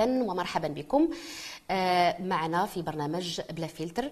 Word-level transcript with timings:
أهلا 0.00 0.24
ومرحبا 0.24 0.68
بكم. 0.68 1.08
آه، 1.70 2.22
معنا 2.22 2.66
في 2.66 2.82
برنامج 2.82 3.40
بلا 3.50 3.66
فيلتر. 3.66 4.10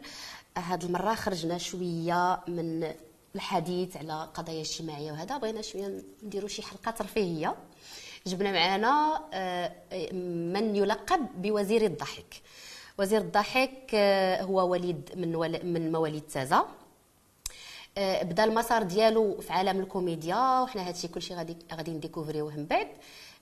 هذه 0.59 0.85
المرة 0.85 1.15
خرجنا 1.15 1.59
شوية 1.59 2.41
من 2.49 2.93
الحديث 3.35 3.97
على 3.97 4.29
قضايا 4.35 4.61
اجتماعية 4.61 5.13
وهذا 5.13 5.37
بغينا 5.37 5.63
شوية 5.63 6.03
نديروا 6.23 6.49
شي 6.49 6.63
حلقة 6.63 6.91
ترفيهية. 6.91 7.55
جبنا 8.27 8.53
معنا 8.53 9.23
آه، 9.33 9.73
من 10.53 10.77
يلقب 10.77 11.43
بوزير 11.43 11.85
الضحك. 11.85 12.43
وزير 12.99 13.21
الضحك 13.21 13.91
آه، 13.95 14.43
هو 14.43 14.69
وليد 14.71 15.11
من 15.17 15.33
من 15.73 15.93
مواليد 15.93 16.23
تازا 16.23 16.65
بدا 17.99 18.45
المسار 18.45 18.83
ديالو 18.83 19.41
في 19.41 19.53
عالم 19.53 19.81
الكوميديا 19.81 20.61
وحنا 20.61 20.89
هادشي 20.89 21.09
كلشي 21.09 21.35
غادي 21.35 21.57
غادي 21.75 21.91
نديكوفريوه 21.91 22.57
من 22.57 22.65
بعد. 22.67 22.89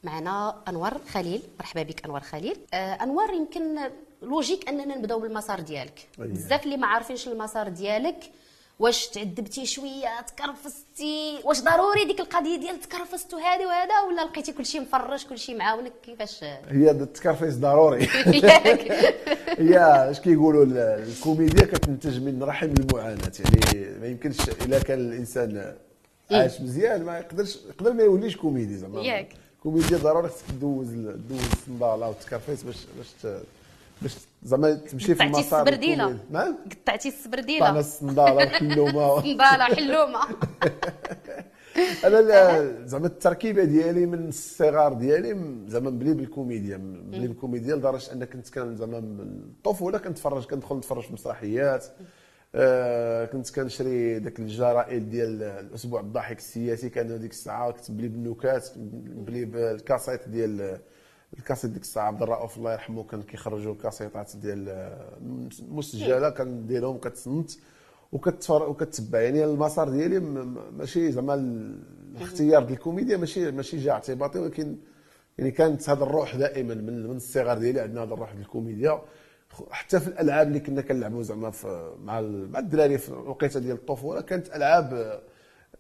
معنا 0.07 0.55
انور 0.69 0.99
خليل. 1.13 1.43
مرحبا 1.61 1.83
بك 1.83 2.05
انور 2.05 2.21
خليل. 2.21 2.57
آه 2.75 2.77
انور 2.77 3.31
يمكن 3.31 3.79
logique 4.23 4.69
أننا 4.69 4.97
نبدأو 4.99 5.21
بالمسار 5.21 5.61
ديالك. 5.61 6.09
أيه. 6.21 6.25
بزاف 6.27 6.65
اللي 6.65 6.77
ما 6.77 6.87
عارفينش 6.87 7.29
المسار 7.29 7.69
ديالك 7.69 8.31
واش 8.79 9.07
تعذبتي 9.09 9.67
شوية 9.67 10.21
تكرفستي 10.27 11.39
واش 11.45 11.61
ضروري 11.61 12.05
ديك 12.05 12.21
القضية 12.21 12.57
ديال 12.57 12.81
تكرفست 12.81 13.35
وهذه 13.35 13.67
وهذا 13.67 14.01
ولا 14.01 14.21
لقيتي 14.23 14.53
كلشي 14.53 14.81
مفرش 14.81 15.25
كلشي 15.25 15.55
معاونك؟ 15.55 15.93
كيفاش؟ 16.03 16.45
هي 16.45 16.91
التكرفيس 16.91 17.55
ضروري. 17.55 18.09
هي 19.59 19.79
اش 20.11 20.21
كيقولوا 20.21 20.65
الكوميديا 20.97 21.65
كتنتج 21.65 22.21
من 22.21 22.43
رحم 22.43 22.75
المعاناة. 22.81 23.33
يعني 23.41 23.99
ما 24.01 24.07
يمكنش 24.07 24.49
إلا 24.49 24.79
كان 24.79 24.99
الإنسان 25.01 25.77
عايش 26.31 26.61
مزيان 26.61 27.05
ما 27.05 27.19
يقدرش 27.19 27.57
يقدر 27.69 27.93
ما 27.93 28.03
يوليش 28.03 28.37
كوميدي 28.37 28.77
زعما. 28.77 29.03
ياك. 29.03 29.29
كوميديا 29.67 29.99
ضروري 29.99 30.29
خصك 30.29 30.51
دوز 30.61 30.91
دوز 31.29 31.41
الصنداله 31.53 32.09
وتكرفيس 32.09 32.63
باش 32.63 32.77
باش 32.97 33.35
باش 34.03 34.13
زعما 34.43 34.75
تمشي 34.75 35.15
في 35.15 35.23
المسار 35.23 35.63
السبرديله 35.63 36.19
نعم 36.31 36.57
قطعتي 36.71 37.09
السبرديله 37.09 37.65
قطعنا 37.65 37.81
الصندالة 37.81 38.35
وحلومة. 38.35 39.21
صنداله 39.23 39.65
حلومة. 39.65 40.21
أنا 42.07 42.87
زعما 42.87 43.07
التركيبة 43.07 43.65
ديالي 43.65 44.07
من 44.07 44.29
الصغار 44.29 44.93
ديالي 44.93 45.31
زعما 45.69 45.91
مبلي 45.91 46.15
بالكوميديا. 46.15 46.77
مبلي 46.77 47.29
بالكوميديا 47.29 47.77
لدرجة 47.77 48.13
ان 48.13 48.25
كنت 48.25 48.49
كان 48.49 48.77
زعما 48.77 49.01
من 49.01 49.21
الطفولة 49.21 49.99
كنتفرج 49.99 50.45
كندخل 50.45 50.77
نتفرج 50.77 51.03
في 51.03 51.13
مسرحيات. 51.13 51.85
كنت 53.33 53.51
كنشري 53.55 54.19
داك 54.19 54.39
الجرائد 54.39 55.11
ديال 55.11 55.43
الأسبوع 55.43 56.01
الضاحك 56.01 56.39
السياسي 56.39 56.89
كان 56.89 57.21
ديك 57.21 57.31
الساعة 57.31 57.71
كتب 57.73 58.01
لي 58.01 58.09
بالنكات 58.09 58.69
بلي 59.07 59.45
بالكاسيت 59.45 60.29
ديال 60.29 60.79
الكاسيت 61.39 61.71
ديك 61.71 61.83
الساعة 61.83 62.07
عبد 62.07 62.23
الرؤوف 62.23 62.57
الله 62.57 62.73
يرحمه 62.73 63.05
كان 63.05 63.23
كيخرجوا 63.23 63.73
الكاسيطات 63.73 64.37
ديال 64.37 64.91
مسجله 65.69 66.31
كنديرهم 66.31 66.99
كتصنت 66.99 67.51
وكتفر 68.13 68.69
وكتبع 68.69 69.21
يعني 69.21 69.45
المسار 69.45 69.89
ديالي 69.89 70.21
ماشي 70.79 71.13
زعما 71.13 71.35
الاختيار 72.15 72.63
ديال 72.63 72.79
الكوميديا 72.79 73.17
ماشي 73.17 73.51
ماشي 73.51 73.77
جا 73.77 73.91
اعتباطي 73.93 74.39
ولكن 74.39 74.77
يعني 75.39 75.51
كانت 75.51 75.91
هذا 75.91 76.05
الروح 76.05 76.37
دائما 76.37 76.75
من 76.75 77.07
من 77.07 77.17
الصغر 77.17 77.59
ديالي 77.59 77.81
عندنا 77.81 78.03
هذا 78.03 78.15
الروح 78.15 78.33
ديال 78.33 78.43
الكوميديا. 78.43 79.03
حتى 79.71 80.01
في 80.01 80.09
الألعاب 80.09 80.49
اللي 80.49 80.61
كنا 80.61 80.83
كنلعبوا 80.83 81.23
زعما 81.23 81.53
مع 82.05 82.21
مع 82.53 82.59
الدراري 82.59 82.99
في 82.99 83.09
الوقيتة 83.09 83.61
ديال 83.61 83.77
الطفولة 83.77 84.21
كانت 84.21 84.57
ألعاب 84.57 85.21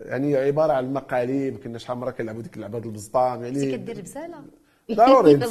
يعني 0.00 0.36
عبارة 0.36 0.72
عن 0.72 0.92
مقاليب 0.92 1.56
كنا 1.64 1.78
شحال 1.78 1.98
مرة 1.98 2.10
كنلعبوا 2.10 2.42
ديك 2.42 2.56
اللعبة 2.56 2.78
ديال 2.78 2.90
البسطام 2.90 3.44
يعني 3.44 3.72
كدير 3.72 4.00
رسالة. 4.02 4.36
ضروري 4.92 5.34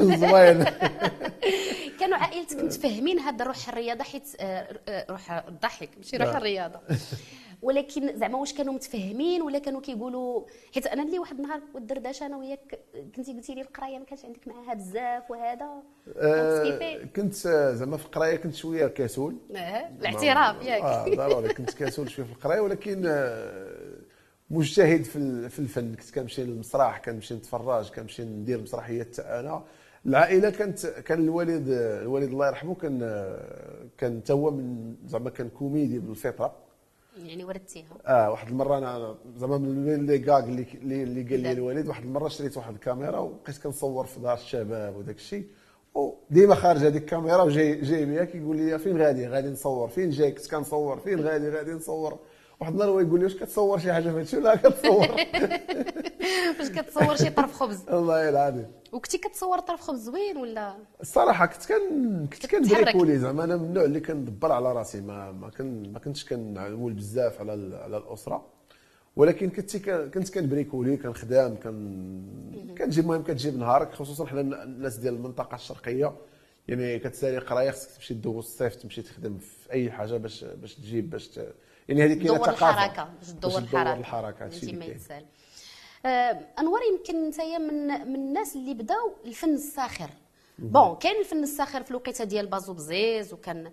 الزباين 0.00 0.64
كانوا 2.00 2.18
عائلتك 2.18 2.56
متفاهمين 2.56 3.18
هذا 3.18 3.44
روح 3.44 3.68
الرياضة 3.68 4.04
حيت 4.04 4.28
آه، 4.40 4.78
آه، 4.88 5.06
روح 5.10 5.30
الضحك 5.32 5.90
ماشي 5.96 6.16
روح 6.16 6.36
الرياضة. 6.36 6.80
ولكن 7.62 8.16
زعما 8.16 8.38
واش 8.38 8.52
كانوا 8.54 8.74
متفاهمين 8.74 9.42
ولا 9.42 9.58
كانوا 9.58 9.80
كيقولوا؟ 9.80 10.42
حيت 10.74 10.86
أنا 10.86 11.02
اللي 11.02 11.18
واحد 11.18 11.36
النهار 11.40 11.60
والدردشة 11.74 12.26
أنا 12.26 12.36
وياك 12.36 12.78
كنتي 13.16 13.32
قلتي 13.32 13.54
لي 13.54 13.60
القراية 13.60 13.98
ما 13.98 14.04
كانش 14.04 14.24
عندك 14.24 14.48
معاها 14.48 14.74
بزاف 14.74 15.30
وهذا. 15.30 15.82
آه 16.18 17.04
كنت 17.16 17.34
زعما 17.74 17.96
في 17.96 18.04
القراية 18.04 18.36
كنت 18.36 18.54
شوية 18.54 18.86
كسول. 18.86 19.36
الاعتراف 19.50 20.66
ياك. 20.66 20.82
آه 20.82 21.04
ضروري 21.14 21.54
كنت 21.58 21.70
كسول 21.74 22.10
شوية 22.10 22.26
في 22.26 22.32
القراية 22.32 22.60
ولكن 22.60 23.02
آه 23.06 23.94
مجتهد 24.50 25.04
في 25.04 25.58
الفن. 25.58 25.94
كنت 25.94 26.10
كنمشي 26.14 26.44
للمسرح 26.44 26.98
كنمشي 26.98 27.34
نتفرج 27.34 27.90
كنمشي 27.90 28.22
ندير 28.22 28.60
مسرحيات 28.60 29.18
أنا. 29.18 29.64
العائلة 30.06 30.50
كانت 30.50 30.86
كان 30.86 31.24
الوالد 31.24 31.68
الوالد 31.68 32.28
الله 32.30 32.46
يرحمه 32.46 32.74
كان 32.74 32.98
كان 33.98 34.22
تا 34.22 34.34
هو 34.34 34.50
من 34.50 34.94
زعما 35.06 35.30
كان 35.30 35.48
كوميدي 35.48 35.98
بالفطره 35.98 36.52
يعني 37.16 37.44
ورثتيها. 37.44 37.86
آه 38.06 38.30
واحد 38.30 38.48
المرة 38.48 38.78
أنا 38.78 39.16
زعما 39.36 39.58
من 39.58 40.06
لي 40.06 40.18
كاغ 40.18 40.44
اللي 40.44 40.66
اللي 40.82 41.22
قال 41.22 41.40
لي 41.40 41.52
الوالد 41.52 41.88
واحد 41.88 42.04
المرة 42.04 42.28
شريت 42.28 42.56
واحد 42.56 42.74
الكاميرا 42.74 43.18
وبقيت 43.18 43.58
كنصور 43.58 44.06
في 44.06 44.20
دار 44.20 44.34
الشباب 44.34 44.96
وداك 44.96 45.16
الشيء. 45.16 45.46
وديما 45.94 46.54
خارج 46.54 46.80
هذيك 46.80 47.02
الكاميرا 47.02 47.42
وجاي 47.42 47.80
جاي 47.80 48.04
بيا 48.04 48.24
كيقول 48.24 48.56
لي 48.56 48.78
فين 48.78 49.02
غادي؟ 49.02 49.26
غادي 49.28 49.48
نصور. 49.48 49.88
فين 49.88 50.10
جاي؟ 50.10 50.32
كنت 50.32 50.50
كنصور. 50.50 50.98
فين 50.98 51.20
غادي؟ 51.20 51.48
غادي 51.50 51.72
نصور. 51.72 52.18
واحد 52.60 52.72
النهار 52.72 52.90
هو 52.90 53.00
يقول 53.00 53.18
لي 53.18 53.24
واش 53.24 53.36
كتصور 53.36 53.78
شي 53.78 53.92
حاجة 53.92 54.10
في 54.10 54.18
هادشي؟ 54.18 54.36
ولا 54.36 54.56
كتصور 54.56 55.06
واش 56.58 56.68
كتصور 56.70 57.16
شي 57.16 57.30
طرف 57.30 57.52
خبز. 57.52 57.82
والله 57.90 58.28
العظيم. 58.28 58.66
وكنتي 58.94 59.18
كتصور 59.18 59.58
طرف 59.58 59.80
خبز 59.80 60.00
زوين 60.00 60.36
ولا؟ 60.36 60.74
الصراحه 61.00 61.46
كنت 61.46 61.66
كان 61.66 62.26
كنت 62.26 62.46
كنبريكولي 62.46 63.18
زعما 63.18 63.44
أنا 63.44 63.56
من 63.56 63.64
النوع 63.64 63.84
اللي 63.84 64.00
كندبر 64.00 64.52
على 64.52 64.72
راسي. 64.72 65.00
ما 65.00 65.32
ما 65.32 65.50
كان 65.50 65.92
ما 65.92 65.98
كنتش 65.98 66.24
كنعول 66.24 66.92
بزاف 66.92 67.40
على 67.40 67.76
على 67.76 67.96
الأسرة. 67.96 68.46
ولكن 69.16 69.50
كنت 69.50 69.76
كنت 70.14 70.34
كنبريكولي 70.34 70.96
كنخدم 70.96 71.54
كان 71.54 72.74
كنجيب 72.78 73.04
المهم 73.04 73.22
كتجيب 73.22 73.58
نهارك 73.58 73.92
خصوصا 73.92 74.26
حنا 74.26 74.40
الناس 74.40 74.96
ديال 74.96 75.14
المنطقة 75.14 75.54
الشرقية. 75.54 76.12
يعني 76.68 76.98
كتسالي 76.98 77.38
قراية 77.38 77.70
خصك 77.70 77.90
تمشي 77.90 78.14
دوز 78.14 78.44
الصيف 78.44 78.74
تمشي 78.74 79.02
تخدم 79.02 79.38
في 79.38 79.72
أي 79.72 79.90
حاجة 79.90 80.16
باش 80.16 80.44
باش 80.44 80.74
تجيب 80.74 81.10
باش 81.10 81.40
يعني 81.88 82.04
هذه 82.04 82.14
كاينة 82.14 82.38
ثقافة. 82.38 82.70
الحركة 82.70 83.08
باش 83.20 83.30
تدور 83.30 83.58
الحركة. 83.58 83.98
الحركة 83.98 84.44
هادشي 84.44 84.72
ما 84.72 84.84
يتسال. 84.84 85.24
آه 86.06 86.40
انور 86.58 86.80
يمكن 86.92 87.24
انت 87.24 87.40
من 87.40 87.86
من 87.86 88.14
الناس 88.14 88.56
اللي 88.56 88.74
بداو 88.74 89.12
الفن 89.24 89.54
الساخر. 89.54 90.10
bon 90.58 90.96
كاين 90.96 91.20
الفن 91.20 91.42
الساخر 91.42 91.82
في 91.82 91.90
الوقيته 91.90 92.24
ديال 92.24 92.46
باز 92.46 92.72
وبزيز 92.72 93.32
وكان 93.32 93.72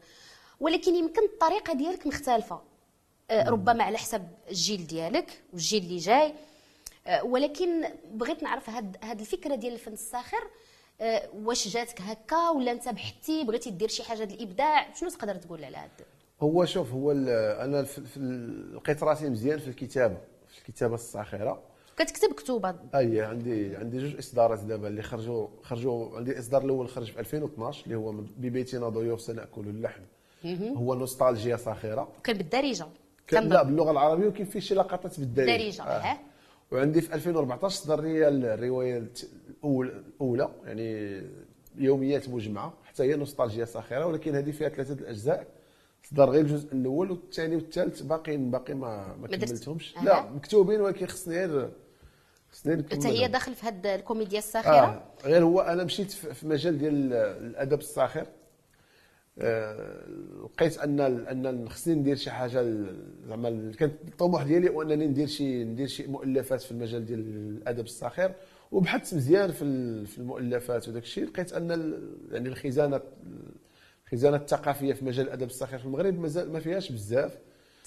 ولكن 0.60 0.96
يمكن 0.96 1.24
الطريقة 1.24 1.74
ديالك 1.74 2.08
مختلفة. 2.08 2.62
آه 3.32 3.50
ربما 3.50 3.84
على 3.84 3.98
حسب 3.98 4.28
الجيل 4.50 4.88
ديالك 4.88 5.42
والجيل 5.54 5.84
اللي 5.84 5.98
جاي. 5.98 6.34
آه 7.08 7.24
ولكن 7.24 7.84
بغيت 8.14 8.44
نعرف 8.44 8.70
هاد 8.70 8.98
هاد 9.04 9.20
الفكرة 9.20 9.56
ديال 9.56 9.74
الفن 9.74 9.94
الساخر 9.94 10.48
واش 11.34 11.68
جاتك 11.68 12.02
هكا 12.02 12.50
ولا 12.50 12.72
انت 12.72 12.90
بحثتي 12.90 13.44
بغيتي 13.44 13.70
دير 13.70 13.88
شي 13.88 14.04
حاجة 14.04 14.24
ديال 14.24 14.40
الابداع 14.40 14.94
شنو 14.94 15.10
تقدر 15.10 15.36
تقول 15.36 15.66
على 15.66 15.78
هذا 15.78 15.90
هو 16.42 16.66
شوف 16.66 16.92
هو 16.92 17.12
أنا 17.12 17.86
لقيت 18.76 19.04
راسي 19.04 19.30
مزيان 19.30 19.60
في 19.60 19.68
الكتابة 19.68 20.18
في 20.48 20.58
الكتابة 20.60 20.96
الصاخره 20.96 21.64
كتكتب 21.98 22.34
كتوبه 22.34 22.76
أي 22.96 23.22
عندي 23.22 23.76
عندي 23.76 23.98
جوج 23.98 24.18
إصدارات 24.18 24.60
دابا 24.60 24.88
اللي 24.88 25.02
خرجوا 25.02 25.48
خرجوا 25.64 26.18
عندي 26.18 26.32
الاصدار 26.32 26.66
الأول 26.66 26.90
خرج 26.90 27.12
في 27.12 27.20
2012 27.20 27.86
اللي 27.86 27.96
هو 27.96 28.12
ببيتنا 28.12 28.90
ضيوف 28.90 29.22
سنأكل 29.22 29.62
اللحم. 29.62 30.02
هو 30.76 30.96
نوستالجيا 30.96 31.58
صاخره 31.58 32.12
كان 32.24 32.38
بالدارجة. 32.38 32.88
كان 33.28 33.50
لا 33.50 33.64
باللغة 33.64 33.92
العربية 33.92 34.28
وكاين 34.28 34.46
فيه 34.46 34.60
شي 34.60 34.76
لقطات 34.76 35.20
بالدارجة. 35.20 35.52
بالدارجة 35.52 35.84
آه. 35.84 36.18
وعندي 36.72 37.02
في 37.02 37.14
2014 37.14 37.76
صدر 37.76 38.02
لي 38.02 38.28
الرواية 38.28 39.08
الأولى 39.64 40.50
يعني 40.66 41.22
يوميات 41.76 42.30
مجمعة 42.30 42.74
حتى 42.84 43.04
هي 43.04 43.16
نوستالجيا 43.16 43.66
صاخره 43.66 44.06
ولكن 44.06 44.36
هذه 44.36 44.52
فيها 44.52 44.70
ثلاثة 44.70 44.94
الأجزاء. 44.94 45.48
صدر 46.04 46.30
غير 46.30 46.42
الجزء 46.42 46.74
الأول 46.74 47.12
والثاني 47.12 47.56
والثالث 47.56 48.02
باقيين 48.02 48.52
باقي 48.52 48.74
ما 48.74 49.16
ما 49.22 49.28
كملتهمش. 49.28 49.96
لا 50.04 50.30
مكتوبين 50.30 50.82
ولكن 50.82 51.06
خصني 51.06 51.36
غير 51.46 51.72
خصني 52.52 52.84
حتى 52.84 53.08
هي 53.08 53.28
داخل 53.28 53.56
في 53.56 53.68
هاد 53.68 53.88
الكوميديا 53.88 54.40
الساخرة؟ 54.40 54.72
آه. 54.72 55.04
غير 55.26 55.44
هو 55.44 55.62
أنا 55.62 55.84
مشيت 55.84 56.12
في 56.12 56.48
مجال 56.48 56.78
ديال 56.78 57.14
الأدب 57.14 57.80
الساخر. 57.80 58.28
آه 59.40 60.06
لقيت 60.44 60.78
أن 60.78 61.00
أن 61.46 61.70
خصني 61.70 61.96
ندير 61.96 62.16
شي 62.16 62.32
حاجة 62.32 62.86
زعما 63.28 63.72
كانت 63.78 63.94
الطموح 64.08 64.44
ديالي 64.44 64.70
وأنني 64.70 65.08
ندير 65.08 65.28
شي 65.28 65.64
ندير 65.64 65.88
شي 65.88 66.08
مؤلفات 66.08 66.62
في 66.62 66.72
المجال 66.72 67.06
ديال 67.06 67.20
الأدب 67.20 67.86
الساخر. 67.86 68.32
وبحثت 68.72 69.14
مزيان 69.14 69.52
في 69.52 70.18
المؤلفات 70.18 70.90
وداك 70.90 71.04
الشيء 71.04 71.26
لقيت 71.26 71.54
أن 71.54 71.70
يعني 72.32 72.50
الخزانة 72.50 73.02
الخزانة 74.14 74.38
الثقافية 74.38 74.94
في 74.94 75.06
مجال 75.06 75.26
الأدب 75.26 75.48
الساخر 75.48 75.78
في 75.78 75.86
المغرب 75.86 76.20
مازال 76.20 76.52
ما 76.52 76.60
فيهاش 76.60 76.92
بزاف. 76.92 77.38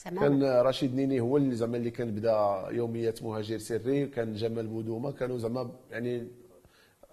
تمام. 0.04 0.20
كان 0.40 0.44
رشيد 0.66 0.94
نيني 0.94 1.20
هو 1.20 1.36
اللي 1.36 1.54
زعما 1.54 1.76
اللي 1.76 1.90
كان 1.90 2.10
بدا 2.14 2.64
يوميات 2.70 3.22
مهاجر 3.22 3.58
سري 3.58 4.06
كان 4.06 4.34
جمال 4.34 4.66
بودومه 4.66 5.12
كانوا 5.12 5.38
زعما 5.38 5.70
يعني 5.90 6.26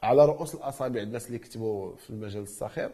على 0.03 0.25
رؤوس 0.25 0.55
الأصابع 0.55 1.01
الناس 1.01 1.27
اللي 1.27 1.37
كتبوا 1.39 1.95
في 1.95 2.09
المجال 2.09 2.41
الساخر 2.43 2.91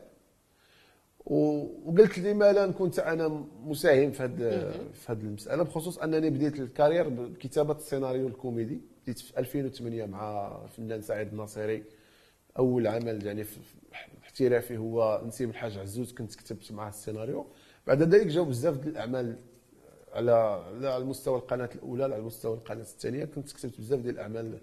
و- 1.25 1.65
وقلت 1.89 2.19
لي 2.19 2.33
ما 2.33 2.51
لا 2.53 2.65
نكون 2.65 2.91
أنا 2.99 3.45
مساهم 3.65 4.11
في 4.11 4.23
هذه 4.23 4.71
في 4.93 5.11
هذه 5.11 5.19
المسألة 5.21 5.63
بخصوص 5.63 5.97
أنني 5.97 6.29
بديت 6.29 6.59
الكارير 6.59 7.09
بكتابة 7.09 7.73
السيناريو 7.75 8.27
الكوميدي. 8.27 8.81
بديت 9.03 9.19
في 9.19 9.39
2008 9.39 10.05
مع 10.05 10.57
الفنان 10.63 11.01
سعيد 11.01 11.27
الناصري 11.27 11.83
أول 12.59 12.87
عمل 12.87 13.25
يعني 13.25 13.43
احترافي 14.41 14.77
هو 14.77 15.21
نسيب 15.25 15.49
الحاج 15.49 15.77
عزوز 15.77 16.13
كنت 16.13 16.35
كتبت 16.35 16.71
معه 16.71 16.89
السيناريو. 16.89 17.47
بعد 17.87 18.01
ذلك 18.03 18.27
جاو 18.27 18.45
بزاف 18.45 18.75
ديال 18.77 18.87
الأعمال 18.93 19.39
على 20.13 20.31
على 20.83 21.05
مستوى 21.05 21.37
القناة 21.37 21.69
الأولى 21.75 22.07
لا 22.07 22.13
على 22.15 22.23
مستوى 22.23 22.53
القناة 22.57 22.81
الثانية. 22.81 23.25
كنت 23.25 23.51
كتبت 23.51 23.79
بزاف 23.79 23.99
ديال 23.99 24.13
الأعمال 24.15 24.59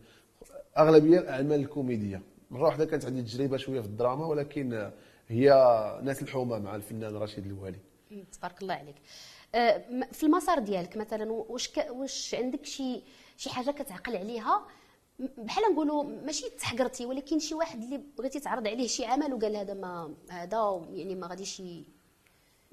أغلبية 0.78 1.18
الأعمال 1.18 1.60
الكوميدية. 1.60 2.22
مرة 2.50 2.62
واحدة 2.62 2.84
كانت 2.84 3.04
عندي 3.04 3.22
تجربة 3.22 3.56
شوية 3.56 3.80
في 3.80 3.86
الدراما 3.86 4.26
ولكن 4.26 4.90
هي 5.28 5.48
ناس 6.02 6.22
الحومة 6.22 6.58
مع 6.58 6.76
الفنان 6.76 7.16
رشيد 7.16 7.46
الوالي 7.46 7.78
تبارك 8.32 8.62
الله 8.62 8.74
عليك. 8.74 8.96
م- 9.90 10.12
في 10.12 10.26
المسار 10.26 10.58
ديالك 10.58 10.96
مثلا 10.96 11.32
واش. 11.32 11.70
واش 11.90 12.34
عندك 12.34 12.64
شي 12.64 13.02
شي 13.36 13.50
حاجة 13.50 13.70
كتعقل 13.70 14.16
عليها؟ 14.16 14.66
بحال 15.18 15.64
نقولوا 15.72 16.02
ماشي 16.02 16.50
تحقرتي 16.50 17.06
ولكن 17.06 17.38
شي 17.38 17.54
واحد 17.54 17.82
اللي 17.82 18.00
بغيتي 18.18 18.40
تعرض 18.40 18.66
عليه 18.68 18.86
شي 18.86 19.04
عمل 19.04 19.34
وقال 19.34 19.56
هذا 19.56 19.74
ما 19.74 20.14
هذا 20.30 20.86
يعني 20.92 21.14
ما 21.14 21.26
غاديش 21.26 21.62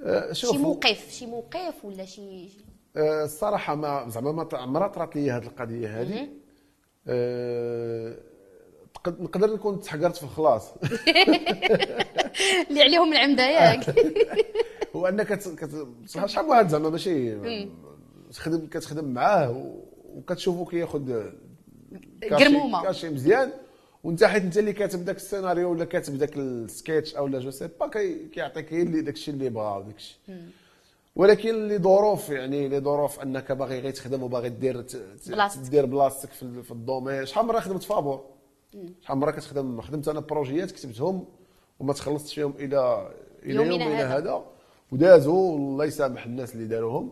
أه، 0.01 0.33
شي 0.33 0.47
شوف 0.47 0.57
موقف 0.57 1.11
شي 1.11 1.25
موقف 1.25 1.85
ولا 1.85 2.05
شي 2.05 2.49
أه، 2.97 3.23
الصراحة 3.23 3.75
ما 3.75 4.09
زعما 4.09 4.31
ما 4.31 4.47
عمرها 4.53 4.87
طرات 4.87 5.15
لي 5.15 5.31
هذه 5.31 5.43
القضية 5.43 6.01
هذه 6.01 6.29
أه، 7.07 8.17
نقدر 9.07 9.53
نكون 9.53 9.79
تحقرت 9.79 10.15
في 10.15 10.23
الخلاص. 10.23 10.73
اللي 12.69 12.81
عليهم 12.81 13.13
العمده 13.13 13.43
ياك. 13.43 13.95
هو 14.95 15.07
أنك 15.07 15.27
كت... 15.27 15.47
كت... 15.47 15.87
صح 16.05 16.25
شحال 16.25 16.45
واحد 16.45 16.67
زعما 16.67 16.89
ماشي 16.89 17.35
تخدم 18.31 18.67
كتخدم 18.67 19.05
معاه. 19.05 19.75
وكتشوفو 20.05 20.65
كياخذ 20.65 21.31
قرمومة. 22.31 22.83
كاشي 22.83 23.09
مزيان. 23.09 23.51
وانت 24.03 24.23
حيت 24.23 24.43
انت 24.43 24.57
اللي 24.57 24.73
كاتب 24.73 25.05
داك 25.05 25.15
السيناريو 25.15 25.71
ولا 25.71 25.85
كاتب 25.85 26.17
داك 26.17 26.37
السكيتش 26.37 27.15
أو 27.15 27.27
لا 27.27 27.39
je 27.39 27.51
sais 27.51 27.69
pas 27.79 27.87
كي... 27.87 28.27
كيعطيك 28.27 28.73
هي 28.73 28.81
اللي 28.81 29.01
داك 29.01 29.13
الشيء 29.13 29.33
اللي 29.33 29.49
بغا 29.49 29.77
وداك 29.77 29.95
الشيء 29.95 30.17
ولكن 31.15 31.67
لظروف 31.67 32.29
يعني 32.29 32.69
لظروف 32.69 33.19
أنك 33.19 33.51
باغي 33.51 33.79
غير 33.79 33.91
تخدم 33.91 34.23
وباغي 34.23 34.49
دير. 34.49 34.85
دير 35.69 35.85
بلاصتك 35.85 36.29
في, 36.29 36.63
في 36.63 36.71
ال 36.71 36.77
domaine. 36.77 37.25
شحال 37.25 37.45
مره 37.45 37.59
خدمت 37.59 37.83
فابور؟ 37.83 38.25
شحال 39.01 39.17
مره 39.17 39.31
كتخدم؟ 39.31 39.81
خدمت 39.81 40.07
أنا 40.07 40.19
بروجيات 40.19 40.71
كتبتهم 40.71 41.25
وما 41.79 41.93
تخلصتش 41.93 42.35
فيهم 42.35 42.53
إلى 42.59 43.11
إلى 43.43 43.55
يومنا 43.55 43.85
يومنا. 43.85 44.17
هذا. 44.17 44.45
ودازوا 44.91 45.57
الله 45.57 45.85
يسامح 45.85 46.25
الناس 46.25 46.55
اللي 46.55 46.67
داروهم. 46.67 47.11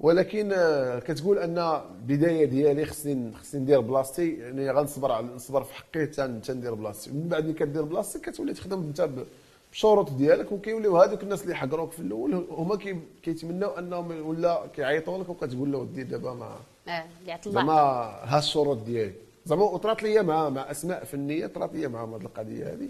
ولكن 0.00 0.52
آه، 0.52 0.98
كتقول 0.98 1.38
أن 1.38 1.58
البدايه 1.58 2.44
ديالي 2.44 2.84
خصني 2.84 3.32
خصني 3.34 3.60
ندير 3.60 3.80
بلاصتي 3.80 4.32
يعني 4.34 4.70
غنصبر 4.70 5.12
على 5.12 5.26
نصبر 5.26 5.62
في 5.64 5.74
حقي 5.74 6.06
حتى 6.06 6.52
ندير 6.52 6.74
بلاصتي. 6.74 7.10
من 7.10 7.28
بعد 7.28 7.44
ملي 7.44 7.52
كدير 7.52 7.82
بلاصتك 7.82 8.20
كتولي 8.30 8.52
تخدم 8.54 8.78
أنت 8.80 9.00
ب- 9.00 9.26
بالشروط 9.70 10.12
ديالك 10.12 10.52
وكيوليو 10.52 10.98
هذوك 10.98 11.22
الناس 11.22 11.42
اللي 11.42 11.54
حقروك 11.54 11.92
في 11.92 12.00
الأول 12.00 12.46
هما 12.50 12.76
كي- 12.76 13.00
كيتمناو 13.22 13.70
أنهم 13.70 14.26
ولا 14.26 14.66
كيعيطوا 14.74 15.18
لك 15.18 15.28
وكتقول 15.28 15.72
له 15.72 15.78
ودي 15.78 16.02
دابا 16.02 16.34
ما 16.34 16.56
آه 16.88 17.04
زعما 17.52 17.72
ها 17.72 18.38
الشروط 18.38 18.78
ديالي. 18.82 19.12
زعما 19.46 19.62
وطرات 19.64 20.02
لي 20.02 20.22
مع 20.22 20.48
مع 20.48 20.70
أسماء 20.70 21.04
فنيه 21.04 21.46
طرات 21.46 21.74
لي 21.74 21.88
معهم 21.88 22.14
هذه 22.14 22.22
القضية 22.22 22.72
هذه 22.72 22.88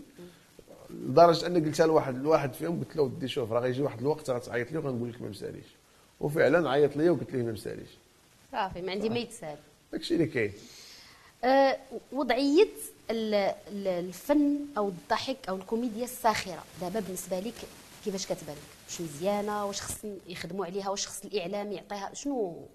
لدرجة 0.91 1.47
أن 1.47 1.65
قلتها 1.65 1.87
لواحد 1.87 2.23
لواحد 2.23 2.53
فيهم 2.53 2.79
قلت 2.81 2.97
له 2.97 3.03
ودي 3.03 3.29
شوف 3.29 3.53
راه 3.53 3.61
غيجي 3.61 3.83
واحد 3.83 4.01
الوقت 4.01 4.31
غتعيط 4.31 4.73
لي 4.73 4.79
وغنقول 4.79 5.09
لك 5.11 5.23
ما 5.23 5.29
مساليش. 5.29 5.67
وفعلا 6.21 6.71
عيط 6.71 6.97
لي 6.97 7.11
وقلت 7.11 7.33
ليه 7.33 7.43
ما 7.43 7.53
مساليش. 7.53 7.89
صافي 8.53 8.83
ما 8.83 8.93
عندي 8.93 9.09
ما 9.09 9.19
يتسال. 9.19 9.57
داكشي 9.93 10.15
اللي 10.15 10.27
كاين. 10.27 10.53
آه، 11.45 11.77
وضعية 12.13 12.69
ال- 13.11 13.35
ال- 13.69 13.87
الفن 13.89 14.59
أو 14.79 14.89
الضحك 14.89 15.37
أو 15.49 15.57
الكوميديا 15.57 16.05
الساخرة. 16.05 16.65
دابا 16.81 17.01
بالنسبة 17.01 17.41
لك 17.41 17.55
كيفاش 18.05 18.27
كتبان؟ 18.27 18.57
لك 18.57 18.89
واش 18.89 19.01
مزيانة؟ 19.01 19.67
واش 19.67 19.81
خص 19.81 19.99
يخدموا 20.29 20.67
عليها؟ 20.67 20.89
واش 20.91 21.07
خص 21.07 21.25
الإعلام 21.25 21.73
يعطيها؟ 21.73 22.11
شنو؟ 22.15 22.67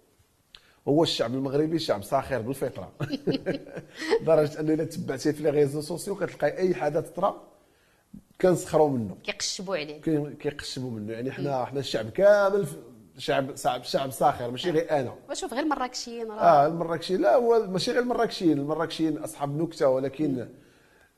هو 0.88 1.04
الشعب 1.04 1.34
المغربي 1.34 1.80
شعب 1.80 2.04
ساخر 2.04 2.42
بالفطرة. 2.42 2.92
لدرجه 4.22 4.60
أنه 4.60 4.74
إلا 4.74 4.84
تبعتيه 4.84 5.32
في 5.32 5.44
les 5.44 5.50
réseaux 5.50 5.81
sociaux 5.81 6.16
كتلقاي 6.16 6.58
أي 6.58 6.76
حدث 6.76 7.10
طرا 7.10 7.44
كنسخروا 8.42 8.90
منه. 8.90 9.18
كيقشبوا 9.24 9.78
عليه. 9.78 10.02
كي- 10.02 10.34
كيقشبوا 10.40 10.92
منه. 10.92 11.14
يعني 11.14 11.32
حنا 11.32 11.66
حنا 11.66 11.80
الشعب 11.80 12.10
كامل 12.10 12.68
شعب 13.19 13.56
شعب 13.56 13.83
شعب 13.83 14.12
ساخر 14.12 14.51
ماشي 14.51 14.71
غير 14.71 14.92
أنا. 15.00 15.13
وشوف 15.30 15.54
غير 15.54 15.63
المراكشيين 15.63 16.31
آه 16.31 16.68
المراكشي 16.68 17.18
لا 17.18 17.36
هو 17.36 17.68
ماشي 17.68 17.92
غير 17.92 18.01
المراكشيين. 18.01 18.57
المراكشيين 18.57 19.18
أصحاب 19.18 19.62
نكتة 19.62 19.88
ولكن 19.89 20.48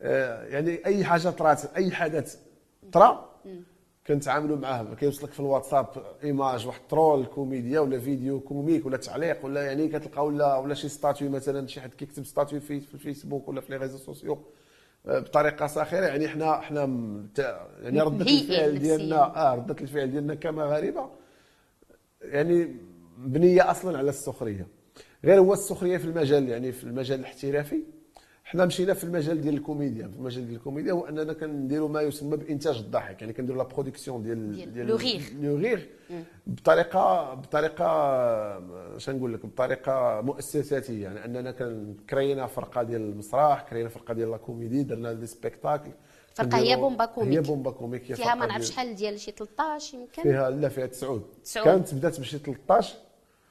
آه 0.02 0.44
يعني 0.44 0.86
أي 0.86 1.04
حاجة 1.04 1.30
طرات 1.30 1.66
أي 1.76 1.92
حدث 1.92 2.38
طرا 2.92 3.32
كنتعاملوا 4.08 4.58
معاه 4.58 4.84
كيوصلك 5.00 5.32
في 5.32 5.40
الواتساب 5.40 5.88
image 6.24 6.68
واحد 6.68 6.82
troll 6.90 7.26
كوميديا 7.26 7.80
ولا 7.80 8.00
vidéo 8.00 8.40
comique 8.40 8.86
ولا 8.86 8.98
تعليق 8.98 9.46
ولا 9.46 9.62
يعني 9.66 9.88
كتلقى 9.88 10.26
ولا 10.26 10.58
ولا 10.58 10.74
شي 10.74 10.90
statut 10.90 11.30
مثلا 11.30 11.68
شي 11.68 11.82
حد 11.82 11.94
كيكتب 11.94 12.26
statut 12.26 12.60
في 12.60 12.80
في 12.80 12.94
الفيسبوك 12.94 13.48
ولا 13.50 13.62
في 13.62 13.72
les 13.72 13.78
réseaux 13.78 13.98
sociaux 13.98 14.38
آه، 15.08 15.20
بطريقة 15.20 15.68
ساخره 15.68 16.06
يعني 16.06 16.28
حنا 16.28 16.60
حنا 16.62 16.82
يعني 17.82 18.02
ردة 18.02 18.26
الفعل. 18.26 18.80
ديالنا 18.80 19.36
آه 19.52 19.56
ردة 19.56 19.76
الفعل 19.82 20.12
ديالنا 20.12 20.36
كمغاربه 20.36 21.10
يعني 22.32 22.76
مبنية 23.18 23.72
أصلا 23.72 23.98
على 23.98 24.10
السخرية. 24.10 24.68
غير 25.26 25.40
هو 25.40 25.54
السخرية 25.54 25.98
في 25.98 26.06
المجال 26.06 26.50
يعني 26.50 26.72
في 26.72 26.84
المجال 26.84 27.20
الاحترافي 27.20 27.84
حنا 28.44 28.66
مشينا 28.66 28.94
في 28.94 29.04
المجال 29.04 29.42
ديال 29.42 29.54
الكوميديا. 29.54 30.08
في 30.08 30.16
المجال 30.16 30.46
ديال 30.46 30.56
الكوميديا 30.56 30.94
هو 30.94 31.06
أننا 31.06 31.34
كنديروا 31.34 31.90
ما 31.90 32.02
يسمى 32.02 32.38
بإنتاج 32.38 32.78
الضحك 32.78 33.22
يعني 33.22 33.34
كنديروا 33.34 33.64
la 33.64 33.70
production 33.70 34.24
ديال 34.24 34.74
ديال 34.74 34.88
لو 34.88 34.96
غيغ. 34.96 35.22
لو 35.42 35.58
غيغ 35.58 35.80
بطريقه 36.48 37.34
بطريقة 37.34 37.86
اش 38.96 39.10
نقول 39.10 39.34
لك 39.34 39.46
بطريقة 39.46 40.22
مؤسساتية. 40.22 41.04
يعني 41.04 41.26
أننا 41.26 41.52
كريينا 42.10 42.48
فرقة 42.48 42.84
ديال 42.84 43.02
المسرح 43.02 43.62
كريينا 43.70 43.90
فرقة 43.90 44.14
ديال 44.14 44.32
la 44.32 44.38
comédie 44.38 44.84
درنا 44.84 45.14
des 45.14 45.26
spectacles. 45.26 45.92
فرقة 46.34 46.58
هي 46.58 46.76
بومبا 46.76 47.06
كوميك. 47.06 47.34
هي 47.38 47.42
بومبا 47.42 47.72
كوميك 47.72 48.14
فيها 48.14 48.36
ما 48.36 48.46
نعرف 48.46 48.64
شحال 48.64 48.96
ديال 48.96 49.20
شي 49.20 49.32
13 49.32 49.98
يمكن؟ 49.98 50.22
فيها 50.24 50.50
لا 50.50 50.70
فيها 50.70 50.86
تسعود. 50.86 51.24
تسعود. 51.44 51.66
كانت 51.66 51.94
بدات 51.94 52.20
بشي 52.20 52.38
13 52.38 52.96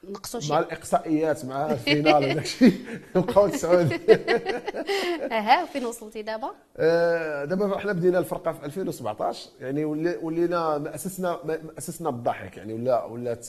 نقصوا 0.09 0.39
مع 0.39 0.45
شي 0.45 0.59
الإقصائيات 0.59 1.45
مع 1.45 1.71
ال 1.71 1.77
finale 1.77 2.15
وداك 2.15 2.37
الشيء 2.37 2.73
بقاو 3.15 3.47
تسعود. 3.47 3.93
أها 5.31 5.65
فين 5.65 5.85
وصلتي 5.85 6.21
دابا؟ 6.21 6.51
آه، 6.77 7.45
دابا 7.45 7.77
حنا 7.77 7.93
بدينا 7.93 8.19
الفرقة 8.19 8.51
في 8.51 8.65
2017 8.65 9.49
يعني 9.61 9.85
ولي- 9.85 10.17
ولينا 10.21 10.95
أسسنا 10.95 11.39
أسسنا 11.77 12.09
بالضحك 12.09 12.57
يعني 12.57 12.73
ولا 12.73 13.03
ولات 13.05 13.47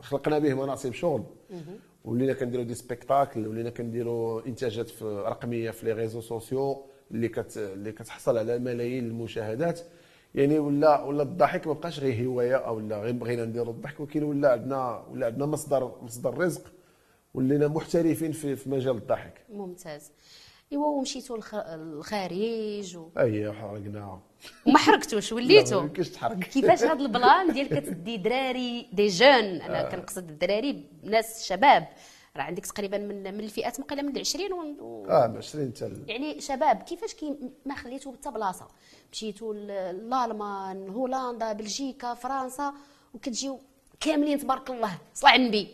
خلقنا 0.00 0.38
به 0.38 0.54
مناصب 0.54 0.92
شغل. 0.92 1.22
ولينا 2.04 2.32
كنديروا 2.32 2.64
des 2.64 2.74
spectacles 2.74 3.46
ولينا 3.48 3.70
كنديروا 3.70 4.46
إنتاجات 4.46 4.88
في 4.88 5.04
رقمية 5.26 5.70
في 5.70 5.86
les 5.86 5.92
réseaux 5.92 6.20
sociaux. 6.20 6.82
اللي 7.10 7.28
كت 7.28 7.56
اللي 7.56 7.92
كتحصل 7.92 8.38
على 8.38 8.58
ملايين 8.58 9.04
المشاهدات. 9.06 9.80
يعني 10.34 10.58
ولا 10.58 11.02
ولا 11.02 11.22
الضحك 11.22 11.66
ما 11.66 11.72
بقاش 11.72 12.00
غير 12.00 12.26
هواية 12.26 12.56
أو 12.56 12.80
لا 12.80 13.00
غير 13.00 13.12
بغينا 13.12 13.44
نديروا 13.44 13.72
الضحك 13.72 14.00
ولكن 14.00 14.22
ولا 14.22 14.52
عندنا 14.52 15.04
ولا 15.10 15.26
عندنا 15.26 15.46
مصدر 15.46 15.92
مصدر 16.02 16.38
رزق 16.38 16.72
ولينا 17.34 17.68
محترفين 17.68 18.32
في 18.32 18.56
في 18.56 18.70
مجال 18.70 18.96
الضحك. 18.96 19.46
ممتاز. 19.52 20.10
إيوا 20.72 20.86
ومشيتوا 20.86 21.38
الخارج 21.74 22.96
و... 22.96 23.08
أي 23.18 23.52
حرقنا. 23.52 24.20
وما 24.66 24.78
حركتوش 24.78 25.30
لا، 25.32 25.36
وليتوا 25.36 25.82
ما 25.82 25.88
تحرق 25.88 26.38
كيفاش 26.38 26.82
هذا 26.82 26.92
البلان 26.92 27.52
ديال 27.52 27.68
كتدي 27.68 28.16
دراري 28.16 28.86
دي 28.92 29.06
جون؟ 29.08 29.30
أنا 29.60 29.82
كنقصد 29.90 30.28
الدراري 30.28 30.84
ناس 31.02 31.44
شباب. 31.48 31.88
راه 32.36 32.42
عندك 32.42 32.66
تقريبا 32.66 32.98
من 32.98 33.22
من 33.34 33.40
الفئات 33.40 33.80
مقيله 33.80 34.02
من 34.02 34.18
20 34.18 34.52
و... 34.80 35.06
آه 35.08 35.26
ب 35.26 35.36
20 35.36 35.72
حتى 35.76 35.92
يعني 36.08 36.40
شباب 36.40 36.76
كيفاش 36.82 37.14
كي 37.14 37.34
ما 37.66 37.74
خليتوا 37.74 38.12
حتى 38.12 38.30
بلاصة؟ 38.30 38.66
مشيتوا 39.12 39.54
ل- 39.54 39.66
لالمان 40.10 40.88
هولندا 40.88 41.52
بلجيكا 41.52 42.14
فرنسا 42.14 42.72
وكتجيو 43.14 43.58
كاملين 44.00 44.38
تبارك 44.38 44.70
الله 44.70 44.90
صلاه 45.14 45.30
على 45.30 45.42
النبي. 45.42 45.68